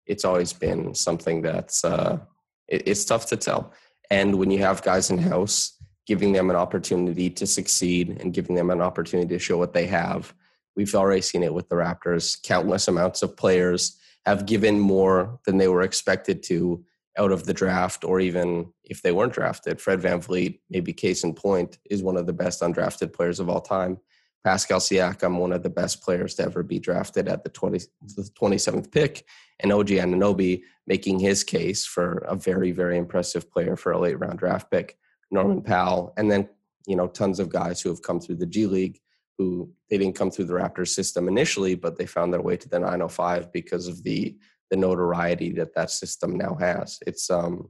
it's 0.06 0.26
always 0.26 0.54
been 0.54 0.94
something 0.94 1.41
that's 1.41 1.84
uh, 1.84 2.20
it, 2.68 2.88
it's 2.88 3.06
tough 3.06 3.26
to 3.28 3.38
tell. 3.38 3.74
And 4.10 4.36
when 4.36 4.52
you 4.52 4.60
have 4.60 4.84
guys 4.84 5.10
in 5.10 5.18
house, 5.18 5.78
giving 6.06 6.34
them 6.34 6.50
an 6.50 6.56
opportunity 6.56 7.30
to 7.32 7.48
succeed 7.48 8.18
and 8.22 8.34
giving 8.34 8.56
them 8.56 8.70
an 8.70 8.82
opportunity 8.82 9.30
to 9.30 9.39
show 9.39 9.58
what 9.58 9.74
they 9.74 9.88
have 9.88 10.34
We've 10.76 10.94
already 10.94 11.22
seen 11.22 11.44
it 11.44 11.54
with 11.54 11.70
the 11.70 11.76
Raptors. 11.76 12.41
Countless 12.44 12.88
amounts 12.88 13.24
of 13.24 13.38
players 13.38 13.98
have 14.26 14.46
given 14.46 14.80
more 14.80 15.39
than 15.46 15.58
they 15.58 15.68
were 15.68 15.84
expected 15.84 16.44
to 16.44 16.84
out 17.18 17.32
of 17.32 17.46
the 17.46 17.54
draft, 17.54 18.04
or 18.04 18.20
even 18.20 18.74
if 18.84 19.02
they 19.02 19.13
weren't 19.13 19.32
drafted. 19.32 19.80
Fred 19.80 20.02
VanVleet, 20.02 20.60
maybe 20.70 20.91
case 20.91 21.24
in 21.24 21.34
point, 21.34 21.78
is 21.89 22.04
one 22.04 22.18
of 22.18 22.26
the 22.26 22.34
best 22.34 22.62
undrafted 22.62 23.13
players 23.13 23.39
of 23.39 23.48
all 23.48 23.62
time. 23.62 23.98
Pascal 24.45 24.79
Siakam, 24.79 25.39
one 25.39 25.51
of 25.51 25.63
the 25.63 25.71
best 25.71 26.03
players 26.03 26.36
to 26.36 26.43
ever 26.43 26.62
be 26.62 26.77
drafted 26.77 27.27
at 27.27 27.43
the, 27.43 27.49
20, 27.49 27.79
the 28.15 28.29
27th 28.39 28.91
pick, 28.91 29.25
and 29.60 29.73
OG 29.73 29.88
Anunoby 29.88 30.62
making 30.86 31.19
his 31.19 31.43
case 31.43 31.84
for 31.84 32.19
a 32.19 32.36
very, 32.36 32.71
very 32.71 32.97
impressive 32.97 33.51
player 33.51 33.75
for 33.75 33.91
a 33.91 33.99
late 33.99 34.19
round 34.19 34.38
draft 34.38 34.69
pick. 34.69 34.97
Norman 35.31 35.63
Powell, 35.63 36.13
and 36.17 36.29
then 36.29 36.47
you 36.86 36.95
know 36.95 37.08
tons 37.08 37.39
of 37.39 37.49
guys 37.49 37.81
who 37.81 37.89
have 37.89 38.03
come 38.03 38.19
through 38.19 38.36
the 38.36 38.45
G 38.45 38.67
League 38.67 38.99
who 39.38 39.69
they 39.89 39.97
didn't 39.97 40.15
come 40.15 40.31
through 40.31 40.45
the 40.45 40.53
Raptors 40.53 40.89
system 40.89 41.27
initially, 41.27 41.75
but 41.75 41.97
they 41.97 42.05
found 42.05 42.31
their 42.31 42.41
way 42.41 42.55
to 42.55 42.69
the 42.69 42.79
905 42.79 43.51
because 43.51 43.88
of 43.88 44.03
the 44.03 44.38
the 44.71 44.77
notoriety 44.77 45.51
that 45.53 45.73
that 45.73 45.89
system 45.89 46.38
now 46.38 46.55
has. 46.60 46.99
It's 47.08 47.29
um 47.29 47.69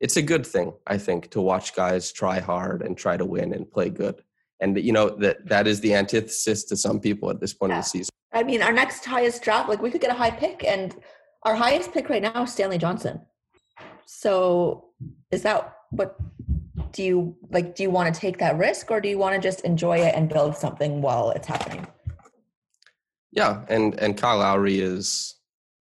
it's 0.00 0.16
a 0.16 0.22
good 0.22 0.46
thing 0.46 0.74
I 0.86 0.98
think 0.98 1.30
to 1.30 1.40
watch 1.40 1.74
guys 1.74 2.12
try 2.12 2.40
hard 2.40 2.82
and 2.82 2.96
try 2.96 3.16
to 3.16 3.24
win 3.24 3.52
and 3.52 3.70
play 3.70 3.90
good. 3.90 4.22
And 4.60 4.76
you 4.78 4.92
know 4.92 5.10
that 5.10 5.46
that 5.46 5.66
is 5.66 5.80
the 5.80 5.94
antithesis 5.94 6.64
to 6.64 6.76
some 6.76 6.98
people 7.00 7.30
at 7.30 7.40
this 7.40 7.54
point 7.54 7.70
yeah. 7.70 7.78
of 7.78 7.84
the 7.84 7.90
season. 7.90 8.10
I 8.32 8.42
mean, 8.42 8.62
our 8.62 8.72
next 8.72 9.04
highest 9.04 9.42
draft, 9.42 9.68
like 9.68 9.80
we 9.80 9.90
could 9.90 10.00
get 10.00 10.10
a 10.10 10.14
high 10.14 10.30
pick, 10.30 10.64
and 10.64 10.94
our 11.44 11.54
highest 11.54 11.92
pick 11.92 12.08
right 12.08 12.22
now 12.22 12.42
is 12.42 12.52
Stanley 12.52 12.78
Johnson. 12.78 13.20
So, 14.06 14.90
is 15.30 15.42
that 15.42 15.74
what 15.90 16.16
do 16.92 17.02
you 17.02 17.36
like 17.50 17.74
do 17.74 17.82
you 17.82 17.90
want 17.90 18.12
to 18.12 18.20
take 18.20 18.38
that 18.38 18.56
risk 18.58 18.90
or 18.90 19.00
do 19.00 19.08
you 19.08 19.18
want 19.18 19.34
to 19.34 19.40
just 19.40 19.60
enjoy 19.62 19.98
it 19.98 20.14
and 20.14 20.28
build 20.28 20.56
something 20.56 21.00
while 21.00 21.30
it's 21.30 21.46
happening 21.46 21.86
yeah 23.32 23.64
and 23.68 23.98
and 24.00 24.16
kyle 24.16 24.38
lowry 24.38 24.80
is 24.80 25.36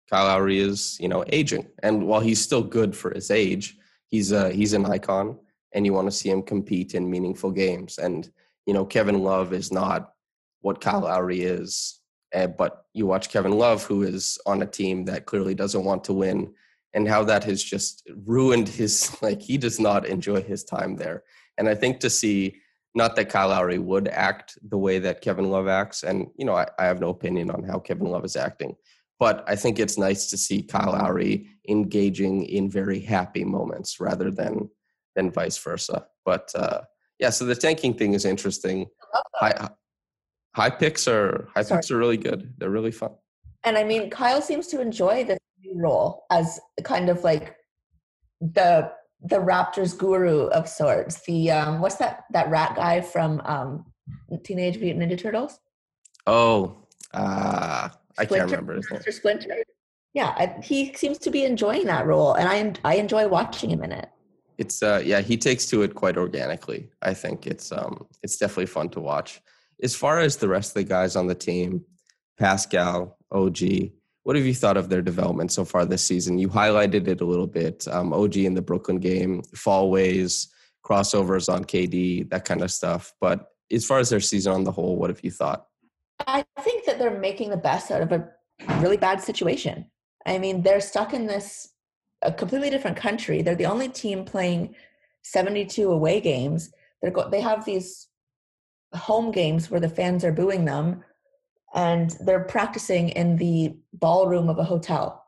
kyle 0.10 0.26
lowry 0.26 0.60
is 0.60 0.98
you 1.00 1.08
know 1.08 1.24
aging 1.30 1.68
and 1.84 2.06
while 2.06 2.20
he's 2.20 2.42
still 2.42 2.64
good 2.64 2.96
for 2.96 3.12
his 3.14 3.32
age 3.32 3.78
he's 4.08 4.32
a 4.32 4.52
he's 4.52 4.74
an 4.74 4.86
icon 4.86 5.38
and 5.74 5.86
you 5.86 5.94
want 5.94 6.08
to 6.08 6.12
see 6.12 6.30
him 6.30 6.42
compete 6.42 6.94
in 6.94 7.10
meaningful 7.10 7.52
games 7.52 7.98
and 7.98 8.32
you 8.66 8.74
know 8.74 8.86
kevin 8.86 9.22
love 9.22 9.54
is 9.54 9.72
not 9.72 10.14
what 10.62 10.82
kyle 10.82 11.02
lowry 11.02 11.42
is 11.42 12.02
eh, 12.34 12.48
but 12.48 12.86
you 12.94 13.06
watch 13.06 13.30
kevin 13.30 13.54
love 13.54 13.84
who 13.84 14.04
is 14.04 14.38
on 14.46 14.62
a 14.62 14.68
team 14.68 15.06
that 15.06 15.26
clearly 15.26 15.56
doesn't 15.56 15.86
want 15.86 16.04
to 16.04 16.14
win 16.14 16.54
and 16.94 17.08
how 17.08 17.24
that 17.24 17.44
has 17.44 17.64
just 17.64 18.10
ruined 18.26 18.68
his 18.68 19.16
like 19.22 19.42
he 19.42 19.58
does 19.58 19.80
not 19.80 20.06
enjoy 20.06 20.42
his 20.42 20.64
time 20.64 20.96
there 20.96 21.24
and 21.58 21.68
i 21.70 21.76
think 21.76 22.00
to 22.00 22.10
see 22.10 22.56
Not 22.98 23.16
that 23.18 23.28
Kyle 23.28 23.50
Lowry 23.50 23.78
would 23.78 24.08
act 24.08 24.58
the 24.70 24.78
way 24.78 25.00
that 25.00 25.20
Kevin 25.20 25.50
Love 25.52 25.68
acts, 25.68 26.04
and 26.04 26.28
you 26.40 26.46
know 26.46 26.56
I, 26.56 26.66
I 26.80 26.86
have 26.86 27.02
no 27.02 27.10
opinion 27.10 27.52
on 27.52 27.62
how 27.64 27.78
Kevin 27.80 28.08
Love 28.08 28.24
is 28.24 28.38
acting, 28.38 28.78
but 29.20 29.44
I 29.48 29.56
think 29.58 29.80
it's 29.80 29.98
nice 29.98 30.30
to 30.30 30.38
see 30.38 30.64
Kyle 30.64 30.94
Lowry 30.94 31.48
engaging 31.68 32.46
in 32.46 32.70
very 32.72 33.02
happy 33.02 33.44
moments 33.44 34.00
rather 34.00 34.32
than 34.32 34.70
than 35.16 35.30
vice 35.30 35.58
versa. 35.58 36.08
But 36.24 36.52
uh, 36.56 36.82
yeah, 37.20 37.30
so 37.30 37.46
the 37.46 37.56
tanking 37.56 37.94
thing 37.94 38.14
is 38.14 38.26
interesting. 38.26 38.88
High, 39.36 39.70
high 40.56 40.70
picks 40.70 41.08
are 41.08 41.48
high 41.56 41.64
Sorry. 41.64 41.80
picks 41.80 41.92
are 41.92 41.98
really 41.98 42.18
good. 42.18 42.54
They're 42.58 42.70
really 42.70 42.92
fun. 42.92 43.12
And 43.64 43.78
I 43.78 43.84
mean, 43.84 44.10
Kyle 44.10 44.42
seems 44.42 44.68
to 44.68 44.82
enjoy 44.82 45.24
this 45.24 45.40
new 45.64 45.80
role 45.82 46.26
as 46.30 46.60
kind 46.84 47.10
of 47.10 47.24
like 47.24 47.56
the 48.42 48.92
the 49.22 49.38
Raptors 49.38 49.98
guru 49.98 50.48
of 50.48 50.68
sorts. 50.68 51.22
The 51.26 51.52
um, 51.52 51.82
what's 51.82 51.96
that 51.96 52.26
that 52.32 52.50
rat 52.50 52.76
guy 52.76 53.02
from 53.02 53.42
um, 53.46 53.86
Teenage 54.44 54.78
Mutant 54.78 55.10
Ninja 55.10 55.20
Turtles? 55.20 55.60
Oh, 56.28 56.78
uh, 57.14 57.90
I 58.18 58.26
can't 58.26 58.30
Splinter? 58.30 58.46
remember 58.48 58.76
his 58.76 58.92
name. 58.92 59.02
Splinter. 59.10 59.64
Yeah, 60.14 60.34
I, 60.38 60.56
he 60.64 60.94
seems 60.94 61.18
to 61.20 61.32
be 61.32 61.44
enjoying 61.44 61.86
that 61.86 62.06
role, 62.06 62.34
and 62.34 62.48
I 62.48 62.90
I 62.90 62.96
enjoy 62.96 63.28
watching 63.28 63.70
him 63.72 63.84
in 63.84 63.92
it. 63.92 64.10
It's 64.58 64.82
uh 64.82 65.02
yeah, 65.04 65.22
he 65.22 65.38
takes 65.38 65.66
to 65.68 65.82
it 65.84 65.96
quite 65.96 66.18
organically. 66.18 66.90
I 67.02 67.14
think 67.14 67.48
it's 67.48 67.72
um 67.72 68.08
it's 68.24 68.38
definitely 68.38 68.68
fun 68.68 68.90
to 68.90 69.00
watch. 69.00 69.42
As 69.84 69.96
far 69.96 70.20
as 70.20 70.38
the 70.38 70.48
rest 70.48 70.70
of 70.70 70.76
the 70.76 70.90
guys 70.90 71.16
on 71.16 71.28
the 71.28 71.36
team, 71.36 71.84
Pascal, 72.38 73.18
OG, 73.32 73.60
what 74.24 74.36
have 74.36 74.46
you 74.46 74.56
thought 74.56 74.78
of 74.78 74.90
their 74.90 75.02
development 75.02 75.52
so 75.52 75.66
far 75.66 75.86
this 75.86 76.04
season? 76.04 76.40
You 76.40 76.50
highlighted 76.50 77.08
it 77.08 77.22
a 77.22 77.26
little 77.26 77.48
bit. 77.48 77.88
Um, 77.88 78.14
OG 78.14 78.38
in 78.38 78.56
the 78.56 78.62
Brooklyn 78.62 79.00
game, 79.00 79.44
fallways, 79.56 80.48
crossovers 80.84 81.52
on 81.52 81.66
KD, 81.66 82.30
that 82.30 82.46
kind 82.46 82.62
of 82.62 82.72
stuff. 82.72 83.14
But 83.20 83.48
as 83.72 83.86
far 83.86 84.00
as 84.00 84.10
their 84.10 84.20
season 84.20 84.54
on 84.54 84.64
the 84.64 84.72
whole, 84.72 84.96
what 84.96 85.10
have 85.10 85.24
you 85.24 85.32
thought? 85.32 85.68
I 86.26 86.46
think 86.62 86.86
that 86.86 86.98
they're 86.98 87.20
making 87.20 87.50
the 87.50 87.58
best 87.58 87.92
out 87.92 88.02
of 88.02 88.12
a 88.12 88.30
really 88.80 88.98
bad 88.98 89.22
situation. 89.22 89.92
I 90.26 90.40
mean, 90.40 90.64
they're 90.64 90.82
stuck 90.82 91.14
in 91.14 91.28
this 91.28 91.70
a 92.26 92.32
completely 92.32 92.70
different 92.70 92.98
country. 92.98 93.42
They're 93.42 93.56
the 93.56 93.66
only 93.66 93.90
team 93.90 94.26
playing 94.26 94.76
72 95.24 95.92
away 95.92 96.22
games. 96.22 96.72
They're 97.02 97.12
go- 97.12 97.30
they 97.30 97.42
have 97.42 97.66
these 97.66 98.08
home 98.94 99.32
games 99.32 99.70
where 99.70 99.80
the 99.80 99.90
fans 99.90 100.24
are 100.24 100.32
booing 100.32 100.66
them 100.66 101.04
and 101.74 102.12
they're 102.22 102.46
practicing 102.46 103.10
in 103.10 103.36
the 103.38 103.76
ballroom 103.94 104.50
of 104.50 104.58
a 104.58 104.64
hotel. 104.64 105.24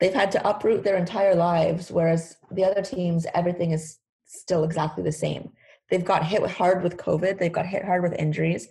They've 0.00 0.14
had 0.14 0.32
to 0.32 0.48
uproot 0.48 0.84
their 0.84 0.96
entire 0.96 1.34
lives 1.34 1.90
whereas 1.90 2.36
the 2.50 2.64
other 2.64 2.82
teams 2.82 3.26
everything 3.34 3.72
is 3.72 3.98
still 4.26 4.64
exactly 4.64 5.04
the 5.04 5.12
same. 5.12 5.52
They've 5.90 6.04
got 6.04 6.26
hit 6.26 6.44
hard 6.50 6.82
with 6.82 6.96
COVID, 6.96 7.38
they've 7.38 7.52
got 7.52 7.66
hit 7.66 7.84
hard 7.84 8.02
with 8.02 8.12
injuries 8.14 8.68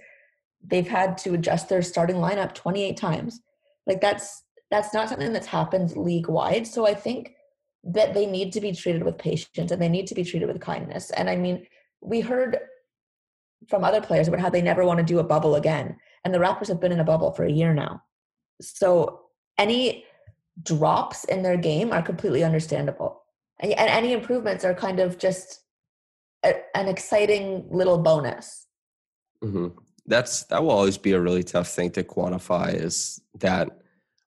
they've 0.64 0.88
had 0.88 1.18
to 1.20 1.34
adjust 1.34 1.70
their 1.70 1.82
starting 1.82 2.18
lineup 2.18 2.54
28 2.54 2.98
times. 2.98 3.42
Like 3.86 4.02
that's 4.02 4.44
that's 4.70 4.94
not 4.94 5.08
something 5.08 5.32
that's 5.32 5.48
happened 5.48 5.96
league 5.96 6.28
wide. 6.28 6.68
So 6.68 6.86
I 6.86 6.94
think 6.94 7.36
that 7.88 8.14
they 8.14 8.26
need 8.26 8.52
to 8.54 8.62
be 8.62 8.74
treated 8.74 9.04
with 9.04 9.18
patience 9.18 9.72
and 9.72 9.82
they 9.82 9.90
need 9.90 10.08
to 10.08 10.16
be 10.16 10.24
treated 10.24 10.48
with 10.48 10.60
kindness. 10.60 11.10
And 11.12 11.30
I 11.30 11.38
mean, 11.38 11.66
we 12.02 12.20
heard 12.20 12.60
from 13.70 13.84
other 13.84 14.02
players 14.02 14.28
about 14.28 14.42
how 14.42 14.50
they 14.50 14.62
never 14.62 14.86
want 14.86 15.00
to 15.00 15.06
do 15.06 15.20
a 15.20 15.24
bubble 15.24 15.56
again. 15.56 15.98
And 16.24 16.34
the 16.34 16.40
Raptors 16.40 16.68
have 16.68 16.82
been 16.82 16.92
in 16.92 17.00
a 17.00 17.06
bubble 17.06 17.32
for 17.32 17.46
a 17.46 17.52
year 17.52 17.74
now. 17.74 18.04
So 18.62 19.22
any 19.58 20.06
drops 20.62 21.24
in 21.26 21.44
their 21.44 21.58
game 21.58 21.94
are 21.94 22.02
completely 22.02 22.44
understandable. 22.44 23.24
And 23.60 23.72
and 23.74 23.90
any 23.90 24.14
improvements 24.14 24.66
are 24.66 24.74
kind 24.74 25.00
of 25.00 25.18
just 25.18 25.62
a, 26.44 26.56
an 26.76 26.88
exciting 26.88 27.66
little 27.70 27.98
bonus. 27.98 28.68
hmm 29.42 29.70
That's 30.06 30.44
that 30.46 30.62
will 30.62 30.72
always 30.72 30.98
be 30.98 31.14
a 31.14 31.22
really 31.22 31.44
tough 31.44 31.70
thing 31.70 31.92
to 31.92 32.04
quantify. 32.04 32.74
Is 32.74 33.22
that 33.40 33.80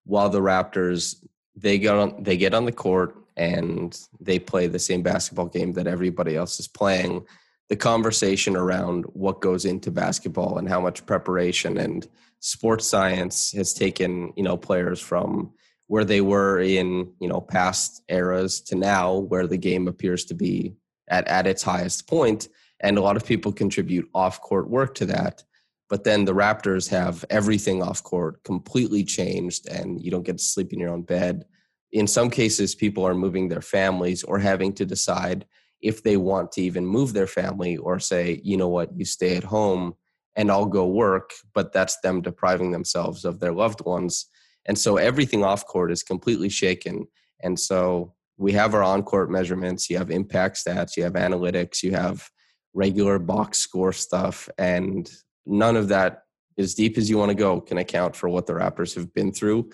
while 0.04 0.30
the 0.30 0.40
Raptors 0.40 1.16
they 1.54 1.78
get 1.78 1.94
on 1.94 2.22
they 2.22 2.36
get 2.36 2.54
on 2.54 2.64
the 2.64 2.72
court 2.72 3.16
and 3.40 3.98
they 4.20 4.38
play 4.38 4.66
the 4.66 4.78
same 4.78 5.02
basketball 5.02 5.46
game 5.46 5.72
that 5.72 5.86
everybody 5.86 6.36
else 6.36 6.60
is 6.60 6.68
playing, 6.68 7.24
the 7.70 7.76
conversation 7.76 8.54
around 8.54 9.04
what 9.14 9.40
goes 9.40 9.64
into 9.64 9.90
basketball 9.90 10.58
and 10.58 10.68
how 10.68 10.78
much 10.78 11.06
preparation 11.06 11.78
and 11.78 12.06
sports 12.40 12.86
science 12.86 13.52
has 13.52 13.72
taken 13.72 14.32
you 14.36 14.42
know 14.42 14.56
players 14.56 15.00
from 15.00 15.52
where 15.86 16.04
they 16.04 16.20
were 16.20 16.60
in 16.60 17.10
you 17.18 17.28
know 17.28 17.40
past 17.40 18.02
eras 18.10 18.60
to 18.60 18.74
now 18.74 19.16
where 19.16 19.46
the 19.46 19.56
game 19.56 19.88
appears 19.88 20.26
to 20.26 20.34
be 20.34 20.74
at, 21.08 21.26
at 21.26 21.46
its 21.46 21.62
highest 21.62 22.06
point. 22.06 22.48
And 22.80 22.98
a 22.98 23.02
lot 23.02 23.16
of 23.16 23.26
people 23.26 23.52
contribute 23.52 24.08
off 24.14 24.42
court 24.42 24.68
work 24.68 24.94
to 24.96 25.06
that 25.06 25.42
but 25.88 26.04
then 26.04 26.24
the 26.24 26.32
raptors 26.32 26.88
have 26.88 27.24
everything 27.30 27.82
off 27.82 28.02
court 28.04 28.42
completely 28.44 29.02
changed 29.02 29.66
and 29.68 30.00
you 30.00 30.10
don't 30.10 30.22
get 30.22 30.38
to 30.38 30.44
sleep 30.44 30.72
in 30.72 30.78
your 30.78 30.90
own 30.90 31.02
bed 31.02 31.44
in 31.92 32.06
some 32.06 32.30
cases 32.30 32.74
people 32.74 33.06
are 33.06 33.14
moving 33.14 33.48
their 33.48 33.62
families 33.62 34.22
or 34.24 34.38
having 34.38 34.72
to 34.74 34.84
decide 34.84 35.46
if 35.80 36.02
they 36.02 36.16
want 36.16 36.52
to 36.52 36.62
even 36.62 36.86
move 36.86 37.12
their 37.12 37.26
family 37.26 37.76
or 37.76 37.98
say 37.98 38.40
you 38.44 38.56
know 38.56 38.68
what? 38.68 38.96
You 38.96 39.04
stay 39.04 39.36
at 39.36 39.44
home 39.44 39.94
and 40.36 40.50
i'll 40.50 40.66
go 40.66 40.86
work 40.86 41.32
but 41.54 41.72
that's 41.72 42.00
them 42.02 42.22
depriving 42.22 42.70
themselves 42.70 43.24
of 43.24 43.40
their 43.40 43.52
loved 43.52 43.84
ones. 43.84 44.26
And 44.66 44.78
so 44.78 44.96
everything 44.96 45.42
off 45.42 45.66
court 45.66 45.90
is 45.90 46.02
completely 46.02 46.48
shaken. 46.48 47.06
And 47.42 47.58
so 47.58 48.14
we 48.36 48.52
have 48.52 48.74
our 48.74 48.82
on 48.82 49.02
court 49.02 49.30
measurements. 49.30 49.90
You 49.90 49.98
have 49.98 50.10
impact 50.10 50.62
stats. 50.64 50.96
You 50.96 51.02
have 51.04 51.14
analytics. 51.14 51.82
You 51.82 51.92
have 51.92 52.30
regular 52.72 53.18
box 53.18 53.58
score 53.58 53.92
stuff. 53.92 54.48
And 54.58 55.10
none 55.46 55.76
of 55.76 55.88
that 55.88 56.22
as 56.58 56.74
deep 56.74 56.98
as 56.98 57.08
you 57.08 57.18
want 57.18 57.30
to 57.30 57.34
go 57.34 57.60
can 57.60 57.78
account 57.78 58.14
for 58.14 58.28
what 58.28 58.46
the 58.46 58.52
raptors 58.52 58.94
have 58.94 59.12
been 59.14 59.32
through 59.32 59.70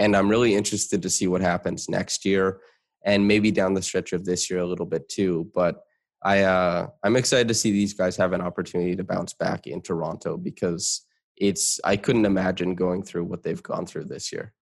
and 0.00 0.16
i'm 0.16 0.28
really 0.28 0.54
interested 0.54 1.00
to 1.00 1.10
see 1.10 1.28
what 1.28 1.40
happens 1.40 1.88
next 1.88 2.24
year 2.24 2.58
and 3.04 3.28
maybe 3.28 3.52
down 3.52 3.74
the 3.74 3.82
stretch 3.82 4.12
of 4.12 4.24
this 4.24 4.50
year 4.50 4.58
a 4.58 4.66
little 4.66 4.86
bit 4.86 5.08
too 5.08 5.48
but 5.54 5.82
i 6.24 6.40
uh 6.42 6.88
i'm 7.04 7.16
excited 7.16 7.46
to 7.46 7.54
see 7.54 7.70
these 7.70 7.94
guys 7.94 8.16
have 8.16 8.32
an 8.32 8.40
opportunity 8.40 8.96
to 8.96 9.04
bounce 9.04 9.34
back 9.34 9.68
in 9.68 9.80
toronto 9.80 10.36
because 10.36 11.06
it's 11.36 11.78
i 11.84 11.96
couldn't 11.96 12.26
imagine 12.26 12.74
going 12.74 13.02
through 13.02 13.24
what 13.24 13.44
they've 13.44 13.62
gone 13.62 13.86
through 13.86 14.04
this 14.04 14.32
year 14.32 14.52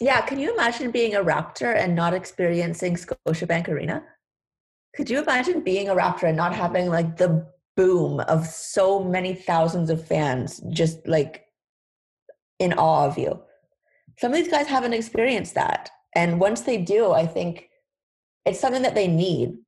Yeah, 0.00 0.22
can 0.26 0.38
you 0.40 0.52
imagine 0.52 0.90
being 0.90 1.14
a 1.14 1.22
Raptor 1.22 1.72
and 1.76 1.94
not 1.94 2.14
experiencing 2.14 2.96
Scotiabank 2.96 3.68
Arena? 3.68 4.02
Could 4.96 5.08
you 5.08 5.22
imagine 5.22 5.62
being 5.62 5.88
a 5.88 5.94
Raptor 5.94 6.24
and 6.24 6.36
not 6.36 6.52
having 6.52 6.88
like 6.88 7.16
the 7.16 7.46
boom 7.76 8.18
of 8.34 8.44
so 8.46 9.04
many 9.04 9.34
thousands 9.34 9.90
of 9.90 10.04
fans 10.04 10.60
just 10.80 11.06
like 11.06 11.46
in 12.58 12.72
awe 12.72 13.06
of 13.06 13.16
you? 13.16 13.40
Some 14.18 14.32
of 14.32 14.36
these 14.36 14.50
guys 14.50 14.66
haven't 14.66 14.92
experienced 14.92 15.54
that. 15.54 15.90
And 16.14 16.40
once 16.40 16.62
they 16.62 16.78
do, 16.78 17.12
I 17.12 17.26
think 17.26 17.68
it's 18.44 18.60
something 18.60 18.82
that 18.82 18.94
they 18.94 19.08
need. 19.08 19.58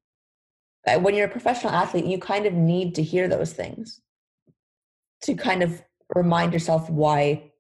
Uh, 0.87 1.01
When 1.01 1.15
you're 1.15 1.27
a 1.27 1.31
professional 1.31 1.73
athlete, 1.73 2.07
you 2.07 2.19
kind 2.19 2.47
of 2.47 2.53
need 2.53 2.95
to 2.97 3.03
hear 3.03 3.29
those 3.29 3.53
things 3.53 4.01
to 5.23 5.35
kind 5.35 5.63
of 5.63 5.83
remind 6.15 6.53
yourself 6.53 6.89
why 6.89 7.51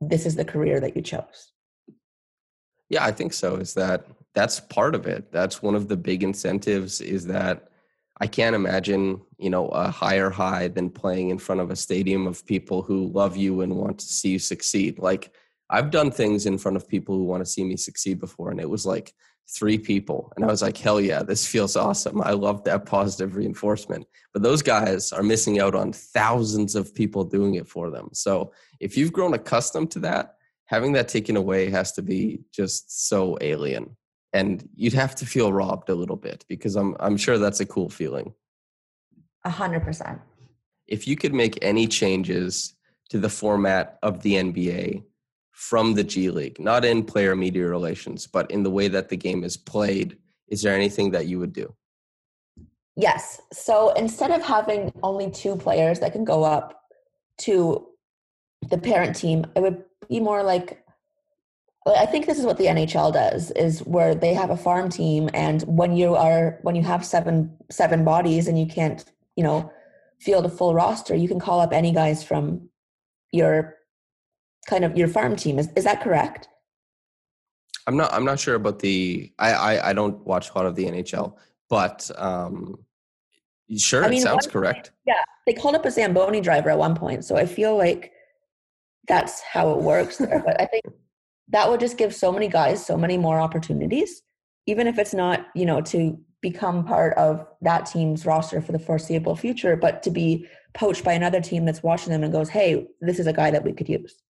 this 0.00 0.26
is 0.26 0.34
the 0.34 0.44
career 0.44 0.80
that 0.80 0.94
you 0.96 1.02
chose. 1.02 1.52
Yeah, 2.90 3.04
I 3.04 3.12
think 3.12 3.32
so. 3.32 3.56
Is 3.56 3.72
that 3.74 4.06
that's 4.34 4.60
part 4.60 4.94
of 4.94 5.06
it. 5.06 5.32
That's 5.32 5.62
one 5.62 5.74
of 5.74 5.88
the 5.88 5.96
big 5.96 6.22
incentives 6.22 7.00
is 7.00 7.26
that 7.26 7.68
I 8.20 8.26
can't 8.26 8.54
imagine, 8.54 9.22
you 9.38 9.50
know, 9.50 9.68
a 9.68 9.90
higher 9.90 10.30
high 10.30 10.68
than 10.68 10.90
playing 10.90 11.30
in 11.30 11.38
front 11.38 11.60
of 11.60 11.70
a 11.70 11.76
stadium 11.76 12.26
of 12.26 12.44
people 12.46 12.82
who 12.82 13.08
love 13.08 13.36
you 13.36 13.62
and 13.62 13.76
want 13.76 13.98
to 14.00 14.06
see 14.06 14.30
you 14.30 14.38
succeed. 14.38 14.98
Like 14.98 15.32
I've 15.70 15.90
done 15.90 16.10
things 16.10 16.46
in 16.46 16.58
front 16.58 16.76
of 16.76 16.88
people 16.88 17.16
who 17.16 17.24
want 17.24 17.44
to 17.44 17.50
see 17.50 17.64
me 17.64 17.76
succeed 17.76 18.20
before 18.20 18.50
and 18.50 18.60
it 18.60 18.68
was 18.68 18.84
like 18.84 19.14
three 19.48 19.78
people 19.78 20.32
and 20.36 20.44
I 20.44 20.48
was 20.48 20.62
like, 20.62 20.76
"Hell 20.76 21.00
yeah, 21.00 21.22
this 21.22 21.46
feels 21.46 21.76
awesome. 21.76 22.22
I 22.22 22.32
love 22.32 22.64
that 22.64 22.86
positive 22.86 23.36
reinforcement." 23.36 24.06
But 24.32 24.42
those 24.42 24.62
guys 24.62 25.12
are 25.12 25.22
missing 25.22 25.60
out 25.60 25.74
on 25.74 25.92
thousands 25.92 26.74
of 26.74 26.94
people 26.94 27.24
doing 27.24 27.54
it 27.54 27.68
for 27.68 27.90
them. 27.90 28.08
So, 28.12 28.52
if 28.80 28.96
you've 28.96 29.12
grown 29.12 29.34
accustomed 29.34 29.90
to 29.92 29.98
that, 30.00 30.36
having 30.66 30.92
that 30.92 31.08
taken 31.08 31.36
away 31.36 31.70
has 31.70 31.92
to 31.92 32.02
be 32.02 32.40
just 32.52 33.08
so 33.08 33.36
alien 33.40 33.96
and 34.32 34.68
you'd 34.74 34.92
have 34.92 35.14
to 35.14 35.26
feel 35.26 35.52
robbed 35.52 35.88
a 35.88 35.94
little 35.94 36.16
bit 36.16 36.44
because 36.48 36.76
i'm 36.76 36.96
i'm 37.00 37.16
sure 37.16 37.38
that's 37.38 37.60
a 37.60 37.66
cool 37.66 37.88
feeling 37.88 38.34
A 39.44 39.50
hundred 39.50 39.84
percent. 39.84 40.20
if 40.86 41.06
you 41.06 41.16
could 41.16 41.34
make 41.34 41.58
any 41.62 41.86
changes 41.86 42.74
to 43.10 43.18
the 43.18 43.28
format 43.28 43.98
of 44.02 44.22
the 44.22 44.34
nba 44.34 45.04
from 45.54 45.94
the 45.94 46.04
g 46.04 46.30
league 46.30 46.58
not 46.60 46.84
in 46.84 47.02
player 47.02 47.34
media 47.34 47.66
relations 47.66 48.26
but 48.26 48.50
in 48.50 48.62
the 48.62 48.70
way 48.70 48.88
that 48.88 49.08
the 49.08 49.16
game 49.16 49.42
is 49.42 49.56
played 49.56 50.18
is 50.48 50.62
there 50.62 50.74
anything 50.74 51.10
that 51.10 51.26
you 51.26 51.38
would 51.38 51.52
do 51.52 51.74
Yes. 52.96 53.40
So 53.52 53.92
instead 53.94 54.30
of 54.30 54.42
having 54.42 54.92
only 55.02 55.30
two 55.30 55.56
players 55.56 56.00
that 56.00 56.12
can 56.12 56.24
go 56.24 56.44
up 56.44 56.80
to 57.38 57.88
the 58.70 58.78
parent 58.78 59.16
team, 59.16 59.44
it 59.56 59.60
would 59.60 59.84
be 60.08 60.20
more 60.20 60.42
like 60.42 60.80
I 61.86 62.06
think 62.06 62.24
this 62.24 62.38
is 62.38 62.46
what 62.46 62.56
the 62.56 62.64
NHL 62.64 63.12
does 63.12 63.50
is 63.50 63.80
where 63.80 64.14
they 64.14 64.32
have 64.32 64.48
a 64.48 64.56
farm 64.56 64.88
team 64.88 65.28
and 65.34 65.60
when 65.64 65.94
you 65.94 66.14
are 66.14 66.58
when 66.62 66.74
you 66.74 66.82
have 66.82 67.04
seven 67.04 67.54
seven 67.70 68.04
bodies 68.04 68.48
and 68.48 68.58
you 68.58 68.66
can't, 68.66 69.04
you 69.36 69.44
know, 69.44 69.70
field 70.18 70.46
a 70.46 70.48
full 70.48 70.74
roster, 70.74 71.14
you 71.14 71.28
can 71.28 71.40
call 71.40 71.60
up 71.60 71.72
any 71.72 71.92
guys 71.92 72.22
from 72.22 72.70
your 73.32 73.73
kind 74.64 74.84
of 74.84 74.96
your 74.96 75.08
farm 75.08 75.36
team. 75.36 75.58
Is 75.58 75.68
is 75.76 75.84
that 75.84 76.02
correct? 76.02 76.48
I'm 77.86 77.96
not. 77.96 78.12
I'm 78.12 78.24
not 78.24 78.40
sure 78.40 78.54
about 78.54 78.78
the. 78.78 79.32
I 79.38 79.52
I, 79.52 79.90
I 79.90 79.92
don't 79.92 80.24
watch 80.26 80.50
a 80.50 80.58
lot 80.58 80.66
of 80.66 80.74
the 80.74 80.86
NHL, 80.86 81.36
but 81.68 82.10
um, 82.16 82.78
sure, 83.76 84.04
I 84.04 84.08
mean, 84.08 84.18
it 84.18 84.22
sounds 84.22 84.46
correct. 84.46 84.92
yeah, 85.06 85.22
they 85.46 85.52
called 85.52 85.74
up 85.74 85.84
a 85.84 85.90
Zamboni 85.90 86.40
driver 86.40 86.70
at 86.70 86.78
one 86.78 86.94
point, 86.94 87.24
so 87.24 87.36
I 87.36 87.46
feel 87.46 87.76
like 87.76 88.12
that's 89.06 89.40
how 89.42 89.70
it 89.72 89.82
works 89.82 90.16
there. 90.18 90.42
but 90.44 90.60
I 90.60 90.66
think 90.66 90.84
that 91.48 91.68
would 91.68 91.80
just 91.80 91.98
give 91.98 92.14
so 92.14 92.32
many 92.32 92.48
guys 92.48 92.84
so 92.84 92.96
many 92.96 93.18
more 93.18 93.38
opportunities, 93.38 94.22
even 94.66 94.86
if 94.86 94.98
it's 94.98 95.14
not 95.14 95.46
you 95.54 95.66
know 95.66 95.80
to 95.82 96.18
become 96.40 96.84
part 96.84 97.16
of 97.16 97.46
that 97.62 97.86
team's 97.86 98.26
roster 98.26 98.60
for 98.60 98.72
the 98.72 98.78
foreseeable 98.78 99.34
future, 99.36 99.76
but 99.76 100.02
to 100.02 100.10
be 100.10 100.46
poached 100.74 101.02
by 101.02 101.12
another 101.12 101.40
team 101.40 101.64
that's 101.64 101.82
watching 101.82 102.12
them 102.12 102.24
and 102.24 102.32
goes, 102.32 102.48
"Hey, 102.48 102.86
this 103.00 103.18
is 103.18 103.26
a 103.26 103.32
guy 103.32 103.50
that 103.50 103.64
we 103.64 103.74
could 103.74 103.90
use." 103.90 104.23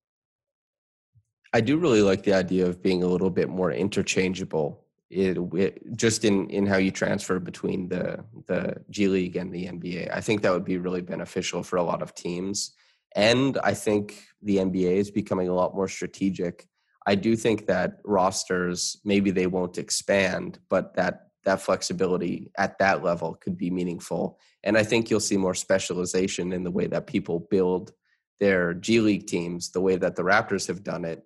I 1.55 1.61
do 1.61 1.79
really 1.79 2.03
like 2.03 2.25
the 2.25 2.35
idea 2.35 2.67
of 2.67 2.83
being 2.83 3.05
a 3.05 3.07
little 3.07 3.31
bit 3.31 3.49
more 3.49 3.71
interchangeable. 3.71 4.85
It, 5.09 5.39
it, 5.55 5.97
just 5.97 6.25
in 6.25 6.51
in 6.51 6.67
how 6.67 6.79
you 6.79 6.91
transfer 6.91 7.39
between 7.39 7.89
the 7.89 8.25
the 8.47 8.79
G 8.91 9.07
League 9.07 9.37
and 9.37 9.55
the 9.55 9.67
NBA. 9.67 10.13
I 10.13 10.21
think 10.21 10.43
that 10.43 10.53
would 10.53 10.65
be 10.65 10.79
really 10.79 11.01
beneficial 11.01 11.63
for 11.63 11.77
a 11.77 11.85
lot 11.85 12.03
of 12.03 12.13
teams. 12.13 12.73
And 13.15 13.57
I 13.63 13.75
think 13.75 14.25
the 14.43 14.57
NBA 14.57 14.97
is 14.97 15.13
becoming 15.13 15.49
a 15.49 15.55
lot 15.55 15.77
more 15.77 15.87
strategic. 15.87 16.67
I 17.07 17.15
do 17.15 17.37
think 17.37 17.67
that 17.67 17.99
rosters 18.05 18.97
maybe 19.05 19.31
they 19.31 19.47
won't 19.47 19.79
expand, 19.79 20.59
but 20.69 20.95
that 20.95 21.29
that 21.45 21.61
flexibility 21.61 22.51
at 22.59 22.79
that 22.79 23.05
level 23.05 23.35
could 23.35 23.57
be 23.57 23.71
meaningful. 23.71 24.41
And 24.65 24.77
I 24.77 24.83
think 24.83 25.09
you'll 25.09 25.21
see 25.21 25.37
more 25.37 25.55
specialization 25.55 26.53
in 26.53 26.65
the 26.65 26.73
way 26.73 26.89
that 26.89 27.07
people 27.07 27.47
build 27.49 27.93
their 28.41 28.75
G 28.75 28.99
League 28.99 29.29
teams, 29.29 29.71
the 29.71 29.81
way 29.81 29.95
that 29.95 30.17
the 30.17 30.25
Raptors 30.25 30.67
have 30.67 30.83
done 30.83 31.05
it, 31.05 31.25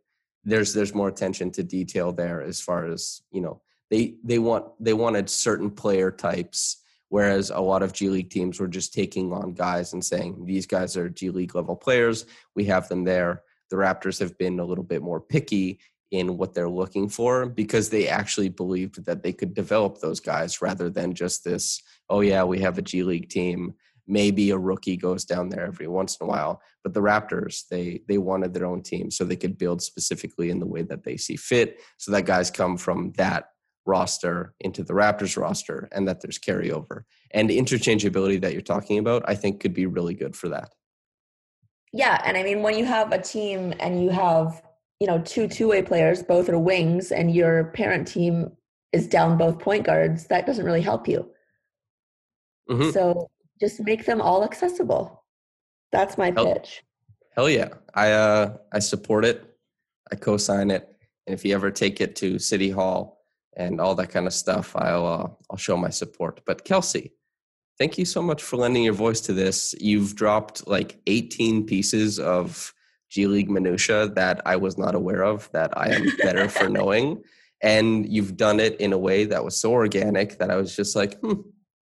there's 0.49 0.73
there's 0.73 0.95
more 0.95 1.09
attention 1.09 1.51
to 1.51 1.63
detail 1.63 2.13
there 2.13 2.43
as 2.43 2.61
far 2.61 2.87
as 2.87 3.23
you 3.31 3.41
know 3.41 3.61
they 3.91 4.15
they 4.25 4.39
want 4.39 4.65
they 4.81 4.95
wanted 4.95 5.29
certain 5.29 5.71
player 5.71 6.11
types 6.11 6.83
whereas 7.11 7.51
a 7.51 7.61
lot 7.61 7.83
of 7.83 7.93
G 7.93 8.09
League 8.09 8.31
teams 8.31 8.61
were 8.61 8.69
just 8.69 8.93
taking 8.93 9.33
on 9.33 9.55
guys 9.55 9.93
and 9.93 10.05
saying 10.05 10.45
these 10.45 10.67
guys 10.67 10.97
are 10.97 11.09
G 11.09 11.31
League 11.31 11.55
level 11.55 11.77
players. 11.77 12.27
We 12.55 12.65
have 12.67 12.89
them 12.89 13.05
there. 13.05 13.43
The 13.71 13.77
Raptors 13.77 14.19
have 14.21 14.37
been 14.39 14.61
a 14.61 14.65
little 14.65 14.85
bit 14.85 15.03
more 15.03 15.21
picky 15.21 15.81
in 16.11 16.39
what 16.39 16.55
they're 16.55 16.69
looking 16.69 17.09
for 17.09 17.47
because 17.47 17.91
they 17.91 18.09
actually 18.09 18.49
believed 18.49 19.05
that 19.05 19.23
they 19.23 19.33
could 19.33 19.55
develop 19.55 19.99
those 19.99 20.21
guys 20.21 20.63
rather 20.63 20.89
than 20.89 21.15
just 21.15 21.45
this 21.45 21.83
oh 22.09 22.21
yeah 22.21 22.43
we 22.43 22.61
have 22.61 22.79
a 22.79 22.83
G 22.83 23.03
League 23.03 23.29
team 23.29 23.75
maybe 24.09 24.51
a 24.51 24.59
rookie 24.59 24.97
goes 24.97 25.25
down 25.25 25.51
there 25.51 25.67
every 25.67 25.87
once 25.87 26.17
in 26.21 26.25
a 26.27 26.29
while 26.29 26.61
but 26.83 26.95
the 26.95 27.01
raptors 27.01 27.69
they 27.69 28.01
they 28.09 28.19
wanted 28.19 28.55
their 28.55 28.67
own 28.67 28.83
team 28.83 29.11
so 29.11 29.25
they 29.25 29.37
could 29.37 29.59
build 29.59 29.83
specifically 29.83 30.51
in 30.51 30.59
the 30.59 30.67
way 30.67 30.83
that 30.83 31.05
they 31.05 31.17
see 31.17 31.37
fit 31.37 31.81
so 31.99 32.11
that 32.11 32.25
guys 32.25 32.51
come 32.51 32.77
from 32.77 33.13
that 33.17 33.51
roster 33.87 34.55
into 34.61 34.83
the 34.85 34.93
raptors 34.93 35.41
roster 35.41 35.89
and 35.93 36.07
that 36.07 36.21
there's 36.21 36.39
carryover. 36.39 37.05
And 37.31 37.49
interchangeability 37.49 38.41
that 38.43 38.53
you're 38.53 38.63
talking 38.63 38.99
about 38.99 39.23
i 39.27 39.35
think 39.35 39.61
could 39.61 39.75
be 39.75 39.87
really 39.87 40.15
good 40.15 40.35
for 40.35 40.49
that. 40.49 40.71
Yeah 41.93 42.21
and 42.25 42.37
i 42.37 42.43
mean 42.43 42.63
when 42.63 42.77
you 42.77 42.85
have 42.85 43.13
a 43.13 43.21
team 43.21 43.75
and 43.81 44.03
you 44.03 44.11
have 44.11 44.63
you 45.01 45.07
know 45.07 45.21
two 45.21 45.49
two-way 45.49 45.83
players 45.83 46.23
both 46.23 46.49
are 46.49 46.59
wings 46.59 47.13
and 47.13 47.35
your 47.35 47.65
parent 47.73 48.09
team 48.09 48.51
is 48.93 49.07
down 49.07 49.37
both 49.39 49.59
point 49.59 49.85
guards 49.85 50.27
that 50.27 50.47
doesn't 50.47 50.65
really 50.65 50.83
help 50.83 51.09
you. 51.09 51.31
Mm-hmm. 52.71 52.91
so 52.91 53.31
just 53.61 53.81
make 53.81 54.07
them 54.07 54.21
all 54.21 54.45
accessible. 54.45 55.25
That's 55.93 56.19
my 56.19 56.31
hell, 56.31 56.55
pitch. 56.55 56.83
Hell 57.35 57.49
yeah. 57.49 57.69
I 57.95 58.13
uh 58.13 58.57
I 58.73 58.79
support 58.79 59.25
it. 59.25 59.45
I 60.13 60.17
co-sign 60.17 60.71
it. 60.71 60.89
And 61.27 61.35
if 61.35 61.45
you 61.45 61.55
ever 61.55 61.71
take 61.71 62.01
it 62.01 62.17
to 62.17 62.39
City 62.39 62.71
Hall 62.71 63.19
and 63.57 63.81
all 63.81 63.95
that 63.97 64.11
kind 64.11 64.27
of 64.27 64.33
stuff, 64.33 64.75
I'll 64.77 65.07
uh, 65.07 65.29
I'll 65.51 65.59
show 65.59 65.77
my 65.77 65.91
support. 65.91 66.41
But 66.47 66.65
Kelsea, 66.65 67.13
thank 67.79 67.99
you 67.99 68.05
so 68.05 68.23
much 68.23 68.43
for 68.43 68.57
lending 68.57 68.85
your 68.85 68.95
voice 68.95 69.21
to 69.23 69.33
this. 69.33 69.75
You've 69.81 70.15
dropped 70.15 70.67
like 70.67 71.01
18 71.07 71.67
pieces 71.67 72.19
of 72.19 72.73
G 73.11 73.27
League 73.27 73.51
minutia 73.51 74.09
that 74.09 74.41
I 74.47 74.57
was 74.57 74.79
not 74.79 74.95
aware 74.95 75.23
of 75.23 75.51
that 75.53 75.77
I 75.77 75.95
am 75.95 76.07
better 76.19 76.49
for 76.49 76.69
knowing. 76.79 77.23
And 77.61 78.09
you've 78.09 78.37
done 78.37 78.61
it 78.61 78.81
in 78.81 78.93
a 78.93 78.99
way 78.99 79.25
that 79.25 79.45
was 79.45 79.61
so 79.61 79.73
organic 79.73 80.39
that 80.39 80.51
I 80.51 80.57
was 80.57 80.77
just 80.77 80.95
like, 80.95 81.19
hmm, 81.21 81.41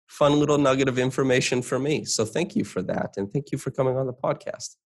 fun 0.09 0.39
little 0.39 0.59
nugget 0.59 0.89
of 0.89 0.99
information 0.99 1.63
for 1.63 1.79
me. 1.79 2.05
So 2.05 2.25
thank 2.25 2.57
you 2.57 2.65
for 2.65 2.83
that. 2.83 3.15
And 3.17 3.33
thank 3.33 3.53
you 3.53 3.59
for 3.59 3.71
coming 3.71 3.97
on 3.97 4.07
the 4.07 4.13
podcast. 4.13 4.77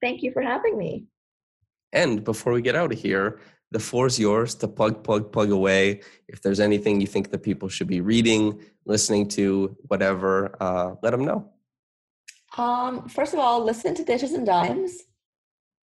Thank 0.00 0.22
you 0.22 0.32
for 0.32 0.42
having 0.42 0.76
me. 0.76 1.06
And 1.92 2.24
before 2.24 2.52
we 2.52 2.62
get 2.62 2.74
out 2.74 2.92
of 2.92 2.98
here, 2.98 3.38
the 3.70 3.78
floor 3.78 4.06
is 4.06 4.18
yours 4.18 4.54
to 4.56 4.68
plug, 4.68 5.04
plug, 5.04 5.30
plug 5.32 5.50
away. 5.50 6.00
If 6.28 6.42
there's 6.42 6.60
anything 6.60 7.00
you 7.00 7.06
think 7.06 7.30
that 7.30 7.42
people 7.42 7.68
should 7.68 7.86
be 7.86 8.00
reading, 8.00 8.60
listening 8.86 9.28
to, 9.28 9.76
whatever, 9.88 10.56
uh, 10.60 10.94
let 11.02 11.10
them 11.10 11.24
know. 11.24 11.50
Um, 12.56 13.08
first 13.08 13.32
of 13.32 13.40
all, 13.40 13.64
listen 13.64 13.94
to 13.94 14.04
Dishes 14.04 14.32
and 14.32 14.44
Dimes. 14.44 14.98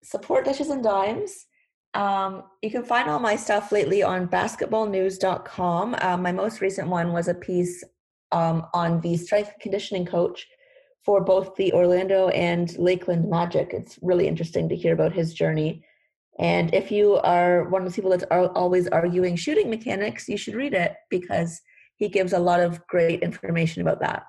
Support 0.02 0.44
Dishes 0.44 0.68
and 0.68 0.82
Dimes. 0.82 1.46
Um, 1.94 2.44
you 2.62 2.70
can 2.70 2.84
find 2.84 3.08
all 3.08 3.20
my 3.20 3.36
stuff 3.36 3.70
lately 3.70 4.02
on 4.02 4.28
basketballnews.com. 4.28 5.96
Um, 6.00 6.22
my 6.22 6.32
most 6.32 6.60
recent 6.60 6.88
one 6.88 7.12
was 7.12 7.28
a 7.28 7.34
piece 7.34 7.84
um, 8.32 8.66
on 8.74 9.00
the 9.00 9.16
strength 9.16 9.52
conditioning 9.60 10.06
coach 10.06 10.46
for 11.04 11.20
both 11.20 11.54
the 11.56 11.72
Orlando 11.72 12.28
and 12.28 12.76
Lakeland 12.78 13.28
Magic. 13.28 13.70
It's 13.72 13.98
really 14.02 14.28
interesting 14.28 14.68
to 14.68 14.76
hear 14.76 14.92
about 14.92 15.12
his 15.12 15.34
journey. 15.34 15.84
And 16.38 16.72
if 16.74 16.90
you 16.90 17.16
are 17.16 17.68
one 17.68 17.82
of 17.82 17.88
the 17.88 17.94
people 17.94 18.10
that's 18.10 18.24
always 18.30 18.88
arguing 18.88 19.36
shooting 19.36 19.68
mechanics, 19.68 20.28
you 20.28 20.36
should 20.36 20.54
read 20.54 20.74
it 20.74 20.94
because 21.10 21.60
he 21.96 22.08
gives 22.08 22.32
a 22.32 22.38
lot 22.38 22.60
of 22.60 22.84
great 22.86 23.22
information 23.22 23.82
about 23.82 24.00
that. 24.00 24.24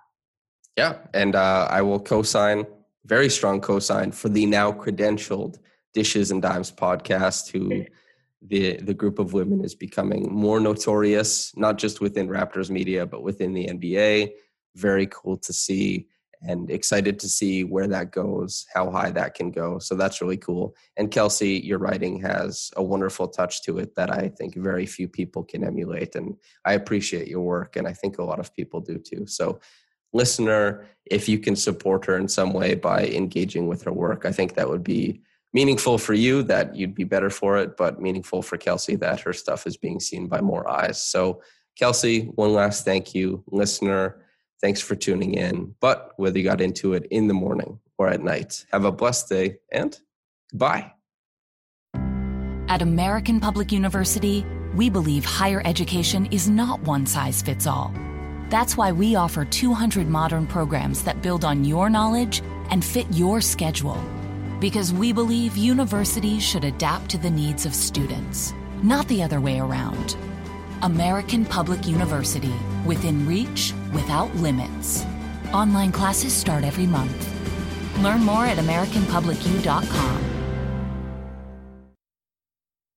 Yeah, 0.77 0.97
and 1.13 1.35
uh, 1.35 1.67
I 1.69 1.81
will 1.81 1.99
co-sign, 1.99 2.65
very 3.05 3.29
strong 3.29 3.61
co-sign 3.61 4.11
for 4.11 4.29
the 4.29 4.45
now 4.45 4.71
credentialed 4.71 5.59
Dishes 5.93 6.31
and 6.31 6.41
Dimes 6.41 6.71
podcast, 6.71 7.51
who 7.51 7.85
the 8.47 8.77
the 8.77 8.93
group 8.93 9.19
of 9.19 9.33
women 9.33 9.63
is 9.63 9.75
becoming 9.75 10.31
more 10.33 10.59
notorious, 10.59 11.55
not 11.55 11.77
just 11.77 12.01
within 12.01 12.27
Raptors 12.27 12.69
media, 12.69 13.05
but 13.05 13.23
within 13.23 13.53
the 13.53 13.67
NBA. 13.67 14.31
Very 14.75 15.07
cool 15.07 15.37
to 15.37 15.53
see 15.53 16.07
and 16.45 16.69
excited 16.69 17.19
to 17.19 17.29
see 17.29 17.63
where 17.63 17.87
that 17.87 18.11
goes, 18.11 18.65
how 18.73 18.91
high 18.91 19.11
that 19.11 19.33
can 19.33 19.49
go. 19.49 19.79
So 19.79 19.95
that's 19.95 20.21
really 20.21 20.37
cool. 20.37 20.75
And 20.97 21.09
Kelsea, 21.09 21.59
your 21.59 21.79
writing 21.79 22.19
has 22.21 22.69
a 22.75 22.83
wonderful 22.83 23.29
touch 23.29 23.63
to 23.63 23.79
it 23.79 23.95
that 23.95 24.11
I 24.11 24.27
think 24.27 24.55
very 24.55 24.85
few 24.85 25.07
people 25.07 25.43
can 25.43 25.63
emulate. 25.63 26.15
And 26.15 26.35
I 26.65 26.73
appreciate 26.73 27.27
your 27.27 27.41
work, 27.41 27.77
and 27.77 27.87
I 27.87 27.93
think 27.93 28.17
a 28.17 28.23
lot 28.23 28.39
of 28.39 28.53
people 28.53 28.81
do 28.81 28.97
too. 28.97 29.25
So, 29.25 29.59
listener, 30.11 30.85
if 31.05 31.29
you 31.29 31.39
can 31.39 31.55
support 31.55 32.05
her 32.05 32.17
in 32.17 32.27
some 32.27 32.53
way 32.53 32.75
by 32.75 33.05
engaging 33.07 33.67
with 33.67 33.83
her 33.83 33.93
work, 33.93 34.25
I 34.25 34.31
think 34.31 34.55
that 34.55 34.69
would 34.69 34.83
be 34.83 35.21
meaningful 35.53 35.97
for 35.97 36.13
you 36.13 36.43
that 36.43 36.75
you'd 36.75 36.95
be 36.95 37.03
better 37.03 37.29
for 37.29 37.57
it, 37.57 37.77
but 37.77 38.01
meaningful 38.01 38.41
for 38.41 38.57
Kelsea 38.57 38.95
that 38.97 39.21
her 39.21 39.33
stuff 39.33 39.67
is 39.67 39.77
being 39.77 39.99
seen 39.99 40.27
by 40.27 40.41
more 40.41 40.69
eyes. 40.69 41.01
So, 41.01 41.41
Kelsea, 41.77 42.25
one 42.35 42.53
last 42.53 42.85
thank 42.85 43.15
you, 43.15 43.43
listener. 43.47 44.21
Thanks 44.61 44.81
for 44.81 44.95
tuning 44.95 45.35
in. 45.35 45.75
But 45.79 46.13
whether 46.17 46.37
you 46.37 46.43
got 46.43 46.61
into 46.61 46.93
it 46.93 47.05
in 47.11 47.27
the 47.27 47.33
morning 47.33 47.79
or 47.97 48.09
at 48.09 48.21
night, 48.21 48.65
have 48.71 48.85
a 48.85 48.91
blessed 48.91 49.29
day 49.29 49.57
and 49.71 49.97
goodbye. 50.51 50.91
At 52.67 52.81
American 52.81 53.39
Public 53.39 53.71
University, 53.71 54.45
we 54.75 54.89
believe 54.89 55.25
higher 55.25 55.61
education 55.65 56.25
is 56.27 56.49
not 56.49 56.81
one 56.81 57.05
size 57.05 57.41
fits 57.41 57.67
all. 57.67 57.93
That's 58.49 58.77
why 58.77 58.91
we 58.91 59.15
offer 59.15 59.45
200 59.45 60.07
modern 60.07 60.47
programs 60.47 61.03
that 61.03 61.21
build 61.21 61.43
on 61.43 61.65
your 61.65 61.89
knowledge 61.89 62.41
and 62.69 62.83
fit 62.83 63.05
your 63.11 63.41
schedule 63.41 63.97
because 64.63 64.93
we 64.93 65.11
believe 65.11 65.57
universities 65.57 66.41
should 66.41 66.63
adapt 66.63 67.09
to 67.09 67.17
the 67.17 67.29
needs 67.29 67.65
of 67.65 67.75
students, 67.75 68.53
not 68.81 69.05
the 69.09 69.21
other 69.21 69.41
way 69.41 69.59
around. 69.59 70.15
American 70.83 71.43
Public 71.43 71.85
University, 71.85 72.53
within 72.85 73.27
reach, 73.27 73.73
without 73.91 74.33
limits. 74.37 75.03
Online 75.51 75.91
classes 75.91 76.31
start 76.31 76.63
every 76.63 76.85
month. 76.85 77.29
Learn 78.01 78.23
more 78.23 78.45
at 78.45 78.57
AmericanPublicU.com. 78.57 80.32